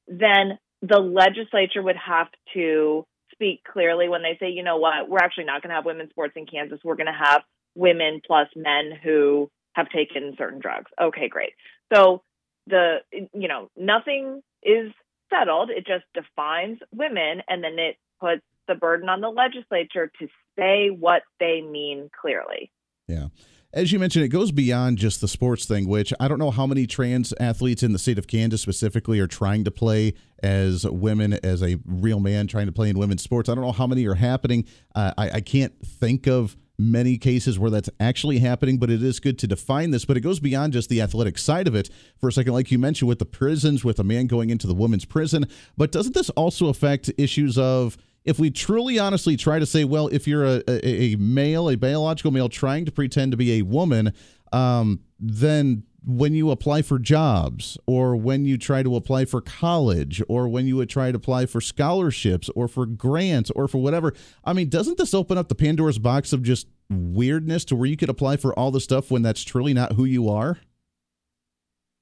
[0.06, 5.18] then the legislature would have to speak clearly when they say, you know what, we're
[5.18, 6.80] actually not going to have women's sports in Kansas.
[6.84, 7.42] We're going to have
[7.74, 10.90] women plus men who have taken certain drugs.
[11.00, 11.52] Okay, great.
[11.94, 12.22] So
[12.66, 14.92] the you know nothing is
[15.30, 15.70] settled.
[15.70, 20.88] It just defines women and then it puts the burden on the legislature to say
[20.88, 22.70] what they mean clearly.
[23.06, 23.28] Yeah.
[23.72, 26.66] As you mentioned, it goes beyond just the sports thing, which I don't know how
[26.66, 31.34] many trans athletes in the state of Kansas specifically are trying to play as women,
[31.44, 33.48] as a real man trying to play in women's sports.
[33.48, 34.64] I don't know how many are happening.
[34.94, 39.20] Uh, I, I can't think of many cases where that's actually happening, but it is
[39.20, 40.04] good to define this.
[40.04, 42.78] But it goes beyond just the athletic side of it for a second, like you
[42.78, 45.46] mentioned with the prisons, with a man going into the women's prison.
[45.76, 50.08] But doesn't this also affect issues of if we truly honestly try to say, well,
[50.08, 53.62] if you're a, a, a male, a biological male trying to pretend to be a
[53.62, 54.12] woman,
[54.52, 60.22] um, then when you apply for jobs or when you try to apply for college
[60.28, 64.14] or when you would try to apply for scholarships or for grants or for whatever,
[64.44, 67.96] I mean, doesn't this open up the Pandora's box of just weirdness to where you
[67.96, 70.58] could apply for all the stuff when that's truly not who you are?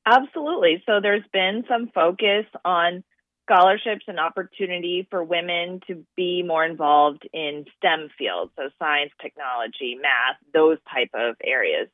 [0.07, 0.83] Absolutely.
[0.85, 3.03] So there's been some focus on
[3.49, 9.97] scholarships and opportunity for women to be more involved in STEM fields, so science, technology,
[10.01, 11.89] math, those type of areas.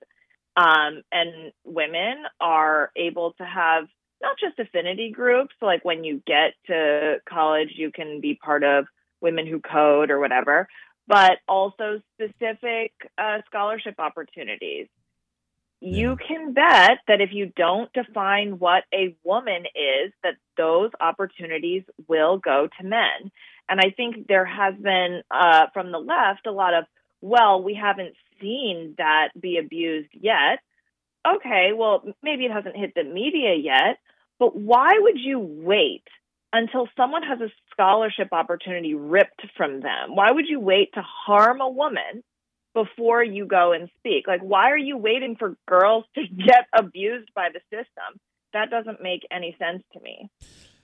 [0.61, 3.85] Um, and women are able to have
[4.21, 8.87] not just affinity groups, like when you get to college, you can be part of
[9.21, 10.69] Women Who Code or whatever,
[11.07, 14.89] but also specific uh, scholarship opportunities
[15.81, 21.83] you can bet that if you don't define what a woman is, that those opportunities
[22.07, 23.31] will go to men.
[23.69, 26.85] And I think there has been, uh, from the left, a lot of,
[27.23, 30.59] well, we haven't seen that be abused yet.
[31.27, 33.99] Okay, well, maybe it hasn't hit the media yet,
[34.39, 36.05] but why would you wait
[36.53, 40.15] until someone has a scholarship opportunity ripped from them?
[40.15, 42.23] Why would you wait to harm a woman
[42.75, 44.27] before you go and speak.
[44.27, 48.21] Like, why are you waiting for girls to get abused by the system?
[48.53, 50.29] That doesn't make any sense to me.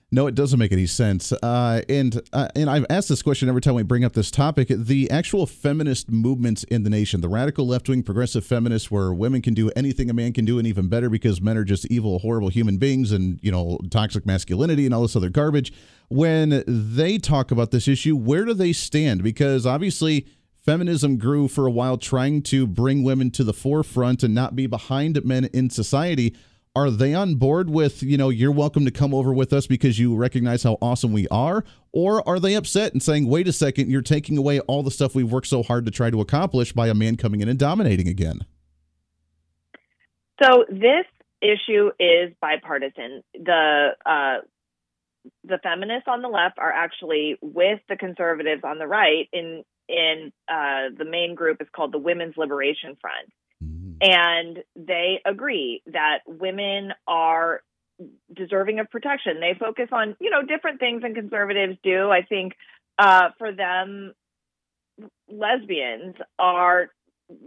[0.09, 1.33] No, it doesn't make any sense.
[1.33, 4.69] Uh, and uh, and I've asked this question every time we bring up this topic.
[4.69, 9.41] The actual feminist movements in the nation, the radical left wing progressive feminists, where women
[9.41, 12.19] can do anything a man can do and even better because men are just evil,
[12.19, 15.73] horrible human beings and you know toxic masculinity and all this other garbage.
[16.07, 19.23] When they talk about this issue, where do they stand?
[19.23, 20.25] Because obviously
[20.67, 24.67] Feminism grew for a while trying to bring women to the forefront and not be
[24.67, 26.33] behind men in society.
[26.77, 29.97] Are they on board with, you know, you're welcome to come over with us because
[29.97, 31.63] you recognize how awesome we are?
[31.91, 35.15] Or are they upset and saying, wait a second, you're taking away all the stuff
[35.15, 38.07] we've worked so hard to try to accomplish by a man coming in and dominating
[38.07, 38.45] again?
[40.39, 41.07] So this
[41.41, 43.23] issue is bipartisan.
[43.33, 44.45] The uh,
[45.45, 50.31] the feminists on the left are actually with the conservatives on the right in in
[50.47, 53.33] uh, the main group is called the Women's Liberation Front.
[54.01, 57.61] And they agree that women are
[58.33, 59.39] deserving of protection.
[59.39, 62.11] They focus on, you know, different things than conservatives do.
[62.11, 62.53] I think
[62.99, 64.13] uh, for them,
[65.29, 66.89] lesbians are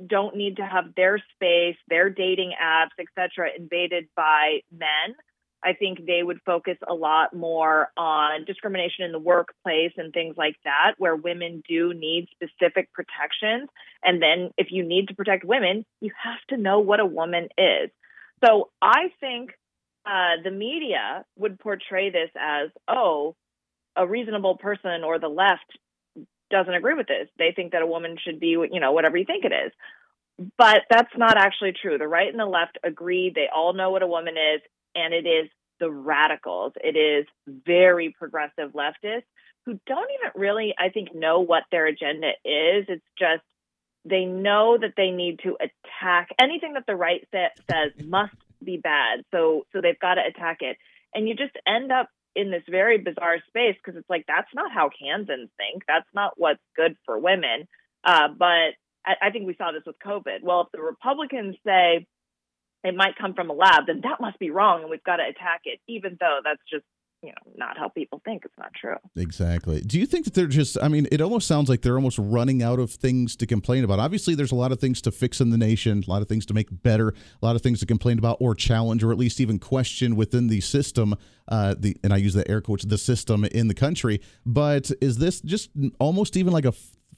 [0.07, 5.14] don't need to have their space, their dating apps, etc., invaded by men.
[5.62, 10.36] I think they would focus a lot more on discrimination in the workplace and things
[10.36, 13.68] like that, where women do need specific protections.
[14.02, 17.48] And then if you need to protect women, you have to know what a woman
[17.58, 17.90] is.
[18.42, 19.50] So I think
[20.06, 23.36] uh, the media would portray this as, oh,
[23.96, 25.78] a reasonable person or the left
[26.50, 27.28] doesn't agree with this.
[27.38, 29.72] They think that a woman should be, you know, whatever you think it is.
[30.56, 31.98] But that's not actually true.
[31.98, 33.30] The right and the left agree.
[33.34, 34.62] They all know what a woman is
[34.95, 36.72] and it is the radicals.
[36.76, 39.24] It is very progressive leftists
[39.66, 42.86] who don't even really, I think, know what their agenda is.
[42.88, 43.43] It's just
[44.05, 49.24] they know that they need to attack anything that the right says must be bad.
[49.30, 50.76] So so they've got to attack it.
[51.14, 54.72] And you just end up in this very bizarre space because it's like that's not
[54.72, 55.82] how Kansans think.
[55.86, 57.68] That's not what's good for women.
[58.05, 58.74] Uh, but
[59.05, 60.43] I, I think we saw this with COVID.
[60.43, 62.07] Well, if the Republicans say
[62.84, 65.24] it might come from a lab, then that must be wrong and we've got to
[65.24, 66.84] attack it, even though that's just
[67.22, 68.96] you know not how people think it's not true.
[69.16, 69.80] Exactly.
[69.82, 72.62] Do you think that they're just i mean it almost sounds like they're almost running
[72.62, 73.98] out of things to complain about.
[73.98, 76.46] Obviously there's a lot of things to fix in the nation a lot of things
[76.46, 79.40] to make better a lot of things to complain about or challenge or at least
[79.40, 81.14] even question within the system
[81.48, 84.20] uh the and i use the air quotes the system in the country.
[84.46, 86.72] But is this just almost even like a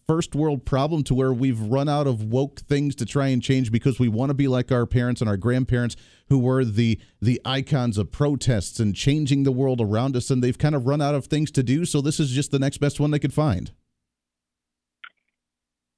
[0.06, 3.70] first world problem to where we've run out of woke things to try and change
[3.70, 5.96] because we want to be like our parents and our grandparents
[6.28, 10.58] who were the the icons of protests and changing the world around us and they've
[10.58, 13.00] kind of run out of things to do so this is just the next best
[13.00, 13.72] one they could find.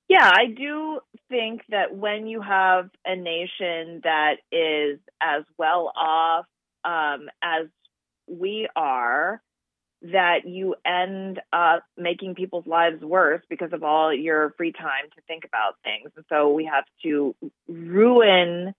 [0.08, 6.46] Yeah i do think that when you have a nation that is as well off
[6.84, 7.66] um, as
[8.28, 9.42] we are
[10.12, 15.22] that you end up making people's lives worse because of all your free time to
[15.26, 16.10] think about things.
[16.14, 17.34] And so we have to
[17.66, 18.74] ruin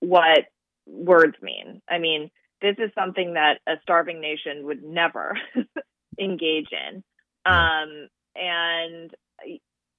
[0.00, 0.46] what
[0.86, 1.82] words mean.
[1.88, 2.30] I mean,
[2.62, 5.36] this is something that a starving nation would never
[6.18, 7.04] engage in.
[7.44, 9.10] Um, and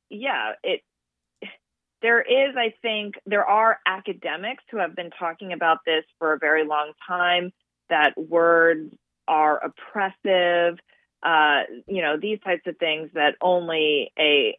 [0.09, 0.81] yeah, it
[2.01, 6.37] there is, I think, there are academics who have been talking about this for a
[6.37, 7.53] very long time
[7.89, 8.93] that words
[9.27, 10.79] are oppressive,
[11.23, 14.57] uh, you know, these types of things that only a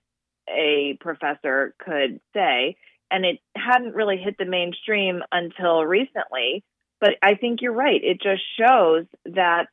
[0.48, 2.76] a professor could say.
[3.10, 6.64] And it hadn't really hit the mainstream until recently.
[7.00, 8.00] But I think you're right.
[8.02, 9.66] It just shows that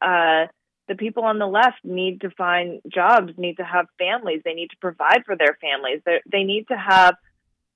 [0.00, 0.50] uh,
[0.88, 4.70] the people on the left need to find jobs, need to have families, they need
[4.70, 6.00] to provide for their families.
[6.04, 7.14] They, they need to have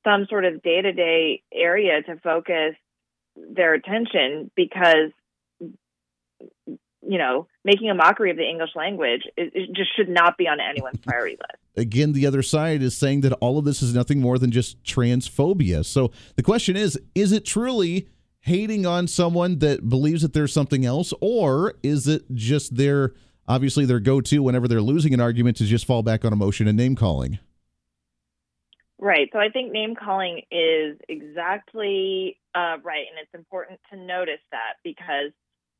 [0.04, 2.74] some sort of day to day area to focus
[3.36, 5.12] their attention because,
[6.66, 10.46] you know, making a mockery of the English language it, it just should not be
[10.46, 11.62] on anyone's priority list.
[11.76, 14.82] Again, the other side is saying that all of this is nothing more than just
[14.84, 15.84] transphobia.
[15.84, 18.08] So the question is is it truly
[18.40, 23.12] hating on someone that believes that there's something else, or is it just their
[23.48, 26.68] obviously their go to whenever they're losing an argument to just fall back on emotion
[26.68, 27.38] and name calling?
[28.98, 29.28] Right.
[29.32, 33.06] So I think name calling is exactly uh, right.
[33.10, 35.32] And it's important to notice that because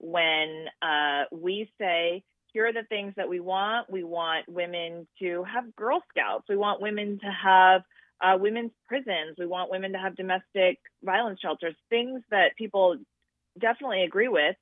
[0.02, 2.22] when uh, we say,
[2.52, 6.56] here are the things that we want, we want women to have Girl Scouts, we
[6.56, 7.82] want women to have
[8.22, 12.96] uh, women's prisons, we want women to have domestic violence shelters, things that people
[13.58, 14.56] definitely agree with.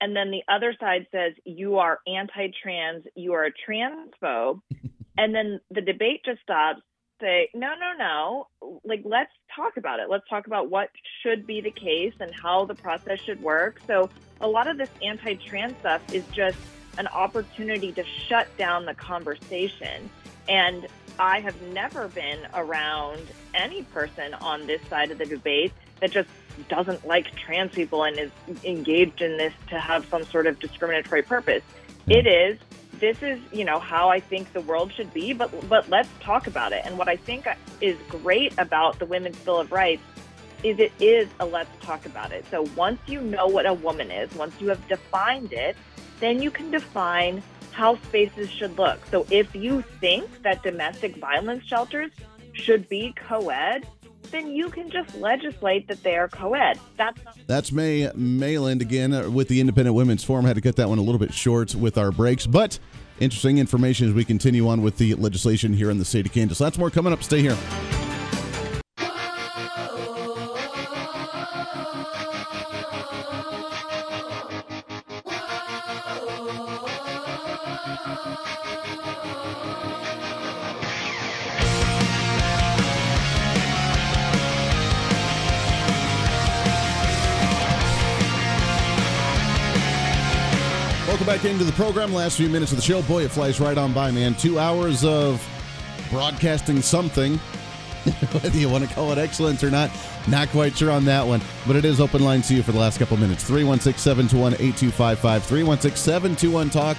[0.00, 4.60] And then the other side says, you are anti trans, you are a transphobe.
[5.18, 6.80] and then the debate just stops
[7.20, 10.08] say, no, no, no, like let's talk about it.
[10.10, 10.90] Let's talk about what
[11.22, 13.80] should be the case and how the process should work.
[13.86, 14.10] So
[14.40, 16.58] a lot of this anti-trans stuff is just
[16.98, 20.10] an opportunity to shut down the conversation.
[20.48, 20.86] And
[21.18, 23.22] I have never been around
[23.54, 26.28] any person on this side of the debate that just
[26.68, 28.30] doesn't like trans people and is
[28.64, 31.62] engaged in this to have some sort of discriminatory purpose.
[32.06, 32.58] It is
[32.98, 36.46] this is you know how I think the world should be, but but let's talk
[36.46, 36.82] about it.
[36.84, 37.46] And what I think
[37.80, 40.02] is great about the Women's Bill of Rights
[40.62, 42.44] is it is a let's talk about it.
[42.50, 45.76] So once you know what a woman is, once you have defined it,
[46.20, 47.42] then you can define
[47.72, 49.04] how spaces should look.
[49.06, 52.10] So if you think that domestic violence shelters
[52.52, 53.86] should be co-ed,
[54.30, 56.78] then you can just legislate that they are co-ed.
[56.96, 60.44] That's That's May Mailman again with the Independent Women's Forum.
[60.44, 62.78] Had to cut that one a little bit short with our breaks, but
[63.20, 66.60] interesting information as we continue on with the legislation here in the state of Kansas.
[66.60, 67.22] Lots more coming up.
[67.22, 67.56] Stay here.
[91.76, 92.14] Program.
[92.14, 93.02] Last few minutes of the show.
[93.02, 94.34] Boy, it flies right on by, man.
[94.34, 95.46] Two hours of
[96.10, 97.36] broadcasting something.
[98.32, 99.90] Whether you want to call it excellence or not,
[100.26, 101.42] not quite sure on that one.
[101.66, 103.44] But it is open line to you for the last couple minutes.
[103.44, 105.44] 316 721 8255.
[105.44, 106.96] 316 721 Talk.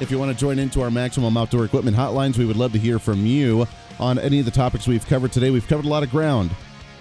[0.00, 2.78] If you want to join into our Maximum Outdoor Equipment hotlines, we would love to
[2.78, 3.66] hear from you
[3.98, 5.50] on any of the topics we've covered today.
[5.50, 6.50] We've covered a lot of ground.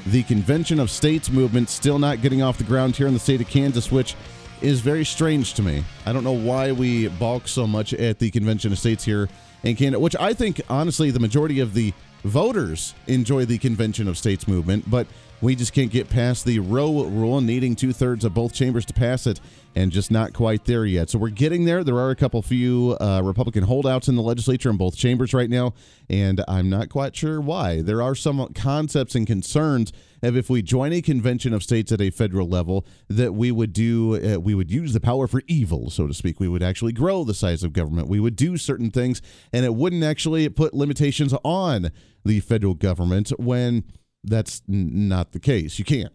[0.05, 3.41] The Convention of States movement still not getting off the ground here in the state
[3.41, 4.15] of Kansas, which
[4.61, 5.83] is very strange to me.
[6.05, 9.29] I don't know why we balk so much at the Convention of States here
[9.63, 14.17] in Canada, which I think, honestly, the majority of the voters enjoy the Convention of
[14.17, 15.07] States movement, but
[15.41, 18.93] we just can't get past the row rule, needing two thirds of both chambers to
[18.93, 19.39] pass it,
[19.75, 21.09] and just not quite there yet.
[21.09, 21.83] So we're getting there.
[21.83, 25.49] There are a couple few uh, Republican holdouts in the legislature in both chambers right
[25.49, 25.73] now,
[26.09, 27.81] and I'm not quite sure why.
[27.81, 32.01] There are some concepts and concerns of if we join a convention of states at
[32.01, 35.89] a federal level, that we would do, uh, we would use the power for evil,
[35.89, 36.39] so to speak.
[36.39, 38.07] We would actually grow the size of government.
[38.07, 39.21] We would do certain things,
[39.53, 41.91] and it wouldn't actually put limitations on
[42.25, 43.83] the federal government when
[44.23, 45.79] that's n- not the case.
[45.79, 46.13] You can't.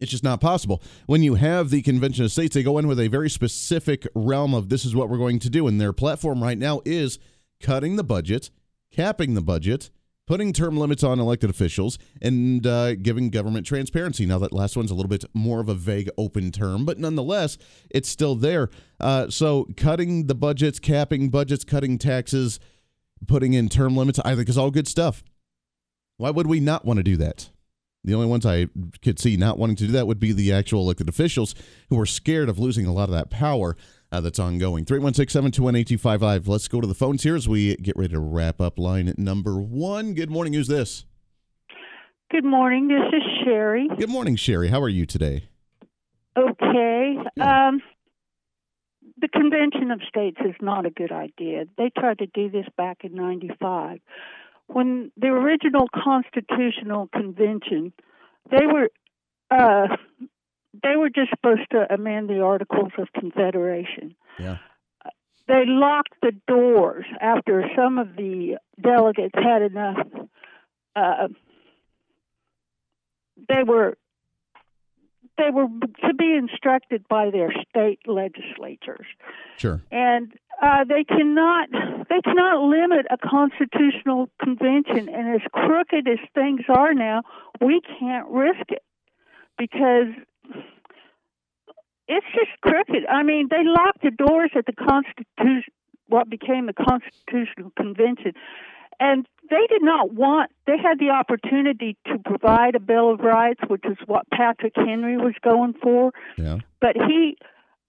[0.00, 0.82] It's just not possible.
[1.06, 4.52] When you have the Convention of States, they go in with a very specific realm
[4.52, 5.66] of this is what we're going to do.
[5.66, 7.18] And their platform right now is
[7.60, 8.50] cutting the budget,
[8.90, 9.90] capping the budget,
[10.26, 14.24] putting term limits on elected officials, and uh, giving government transparency.
[14.26, 17.58] Now, that last one's a little bit more of a vague, open term, but nonetheless,
[17.90, 18.70] it's still there.
[19.00, 22.58] Uh, so, cutting the budgets, capping budgets, cutting taxes,
[23.26, 25.22] putting in term limits, I think is all good stuff.
[26.16, 27.50] Why would we not want to do that?
[28.04, 28.68] The only ones I
[29.02, 31.54] could see not wanting to do that would be the actual elected officials
[31.88, 33.76] who are scared of losing a lot of that power.
[34.14, 34.84] Uh, that's ongoing.
[34.84, 36.48] 316 721 8255.
[36.48, 39.56] Let's go to the phones here as we get ready to wrap up line number
[39.56, 40.14] one.
[40.14, 40.52] Good morning.
[40.52, 41.04] Who's this?
[42.30, 42.88] Good morning.
[42.88, 43.88] This is Sherry.
[43.98, 44.68] Good morning, Sherry.
[44.68, 45.48] How are you today?
[46.36, 47.16] Okay.
[47.40, 47.80] Um,
[49.18, 51.64] the Convention of States is not a good idea.
[51.76, 53.98] They tried to do this back in 95.
[54.66, 57.92] When the original Constitutional Convention,
[58.50, 58.88] they were
[59.50, 59.96] uh,
[60.82, 64.14] they were just supposed to amend the Articles of Confederation.
[64.38, 64.58] Yeah.
[65.46, 69.98] They locked the doors after some of the delegates had enough.
[70.96, 71.28] Uh,
[73.48, 73.96] they were
[75.36, 75.66] they were
[76.06, 79.06] to be instructed by their state legislatures,
[79.58, 79.82] Sure.
[79.90, 80.32] and
[80.62, 81.68] uh, they cannot
[82.08, 85.08] they cannot limit a constitutional convention.
[85.08, 87.22] And as crooked as things are now,
[87.60, 88.84] we can't risk it
[89.58, 90.14] because
[92.08, 93.06] it's just crooked.
[93.08, 95.72] I mean, they locked the doors at the Constitution,
[96.08, 98.32] what became the Constitutional Convention,
[99.00, 100.50] and they did not want.
[100.66, 105.16] They had the opportunity to provide a Bill of Rights, which is what Patrick Henry
[105.16, 106.58] was going for, Yeah.
[106.80, 107.36] but he.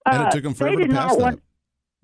[0.06, 1.22] And uh, it took them they forever to did pass not that.
[1.22, 1.42] want.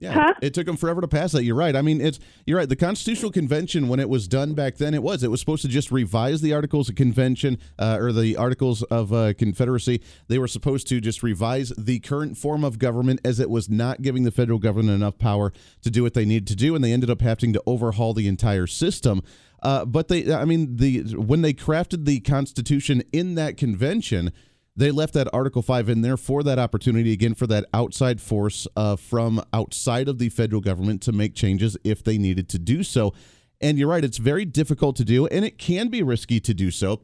[0.03, 0.35] Yeah, Huh?
[0.43, 1.45] it took them forever to pass that.
[1.45, 1.77] You're right.
[1.77, 2.69] I mean, it's you're right.
[2.69, 5.69] The Constitutional Convention, when it was done back then, it was it was supposed to
[5.69, 10.03] just revise the Articles of Convention uh, or the Articles of uh, Confederacy.
[10.29, 14.03] They were supposed to just revise the current form of government as it was not
[14.03, 15.53] giving the federal government enough power
[15.83, 18.27] to do what they needed to do, and they ended up having to overhaul the
[18.27, 19.23] entire system.
[19.63, 24.33] Uh, but they, I mean, the when they crafted the Constitution in that convention
[24.75, 28.67] they left that Article 5 in there for that opportunity, again, for that outside force
[28.77, 32.83] uh, from outside of the federal government to make changes if they needed to do
[32.83, 33.13] so.
[33.61, 36.71] And you're right, it's very difficult to do, and it can be risky to do
[36.71, 37.03] so.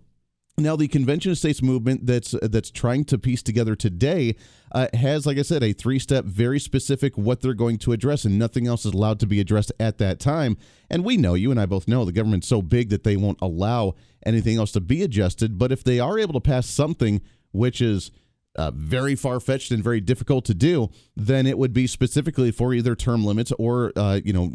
[0.58, 4.34] Now, the Convention of States movement that's that's trying to piece together today
[4.72, 8.24] uh, has, like I said, a three step, very specific what they're going to address,
[8.24, 10.56] and nothing else is allowed to be addressed at that time.
[10.90, 13.38] And we know, you and I both know, the government's so big that they won't
[13.40, 13.94] allow
[14.26, 15.58] anything else to be adjusted.
[15.58, 17.20] But if they are able to pass something
[17.58, 18.10] which is
[18.56, 22.74] uh, very far fetched and very difficult to do, then it would be specifically for
[22.74, 24.50] either term limits or uh, you know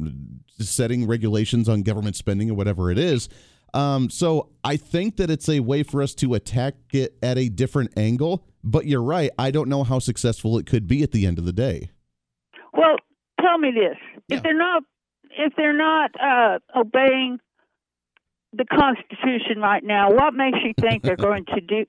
[0.60, 3.30] setting regulations on government spending or whatever it is.
[3.74, 7.50] Um, so I think that it's a way for us to attack it at a
[7.50, 8.46] different angle.
[8.64, 9.30] But you're right.
[9.38, 11.92] I don't know how successful it could be at the end of the day.
[12.72, 12.96] Well,
[13.42, 13.98] tell me this:
[14.30, 14.84] if they're not
[15.38, 17.40] if they're not uh, obeying
[18.54, 21.86] the Constitution right now, what makes you think they're going to do?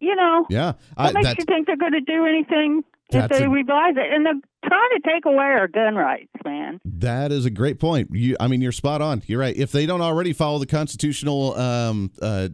[0.00, 3.44] You know, Yeah, what I, makes you think they're going to do anything if they
[3.44, 4.12] a- revise it?
[4.12, 4.34] And they're
[4.64, 6.80] trying to take away our gun rights, man.
[6.84, 8.08] That is a great point.
[8.12, 9.22] You, I mean, you're spot on.
[9.26, 9.56] You're right.
[9.56, 12.48] If they don't already follow the constitutional, um, uh,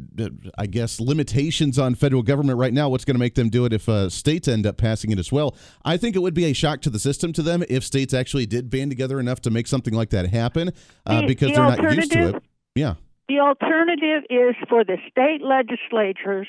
[0.57, 3.73] I guess, limitations on federal government right now, what's going to make them do it
[3.73, 5.57] if uh, states end up passing it as well?
[5.85, 8.47] I think it would be a shock to the system to them if states actually
[8.47, 10.73] did band together enough to make something like that happen
[11.07, 12.43] uh, The- because the they're not used to it.
[12.75, 12.95] Yeah.
[13.29, 16.47] The alternative is for the state legislatures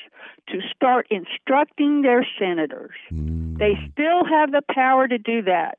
[0.48, 2.94] to start instructing their senators.
[3.10, 5.78] They still have the power to do that.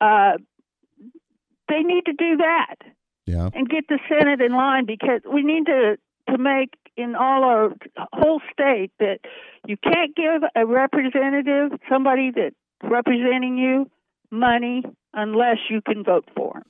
[0.00, 0.36] Uh,
[1.68, 2.76] they need to do that
[3.24, 3.48] Yeah.
[3.54, 5.98] and get the Senate in line because we need to
[6.28, 7.72] to make in all our
[8.12, 9.20] whole state that
[9.66, 13.88] you can't give a representative, somebody that's representing you,
[14.30, 14.82] money
[15.14, 16.64] unless you can vote for him.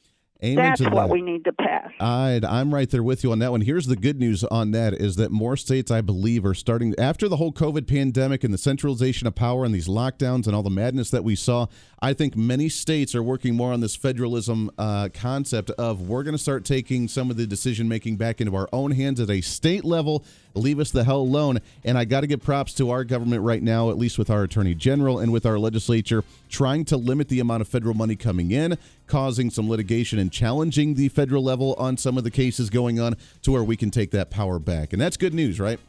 [0.45, 1.09] Amen That's what that.
[1.09, 1.91] we need to pass.
[1.99, 3.63] I, I'm right there with you on that one.
[3.63, 7.27] Here's the good news on that is that more states, I believe, are starting after
[7.27, 10.69] the whole COVID pandemic and the centralization of power and these lockdowns and all the
[10.69, 11.67] madness that we saw.
[12.03, 16.37] I think many states are working more on this federalism uh, concept of we're going
[16.37, 19.41] to start taking some of the decision making back into our own hands at a
[19.41, 20.23] state level.
[20.55, 21.61] Leave us the hell alone.
[21.85, 24.43] And I got to give props to our government right now, at least with our
[24.43, 28.51] attorney general and with our legislature, trying to limit the amount of federal money coming
[28.51, 33.01] in, causing some litigation and challenging the federal level on some of the cases going
[33.01, 34.93] on to where we can take that power back.
[34.93, 35.81] And that's good news, right?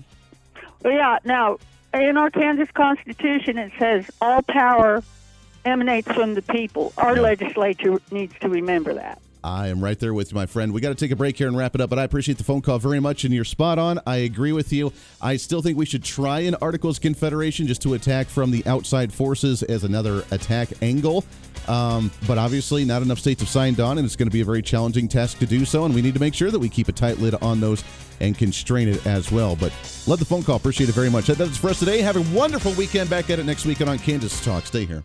[0.84, 1.20] Well, yeah.
[1.24, 1.58] Now,
[1.94, 5.04] in our Kansas Constitution, it says all power
[5.66, 6.94] emanates from the people.
[6.98, 9.22] Our legislature needs to remember that.
[9.48, 10.74] I am right there with you, my friend.
[10.74, 12.44] We got to take a break here and wrap it up, but I appreciate the
[12.44, 13.98] phone call very much, and you're spot on.
[14.06, 14.92] I agree with you.
[15.22, 19.14] I still think we should try an Articles Confederation just to attack from the outside
[19.14, 21.24] forces as another attack angle.
[21.70, 24.46] Um, but obviously, not enough states have signed on, and it's going to be a
[24.46, 25.86] very challenging task to do so.
[25.86, 27.86] And we need to make sure that we keep a tight lid on those
[28.20, 29.56] and constrain it as well.
[29.56, 29.72] But
[30.08, 30.58] love the phone call.
[30.58, 31.28] Appreciate it very much.
[31.28, 32.02] That's it for us today.
[32.02, 33.10] Have a wonderful weekend.
[33.10, 34.66] Back at it next weekend on Kansas Talk.
[34.66, 35.04] Stay here.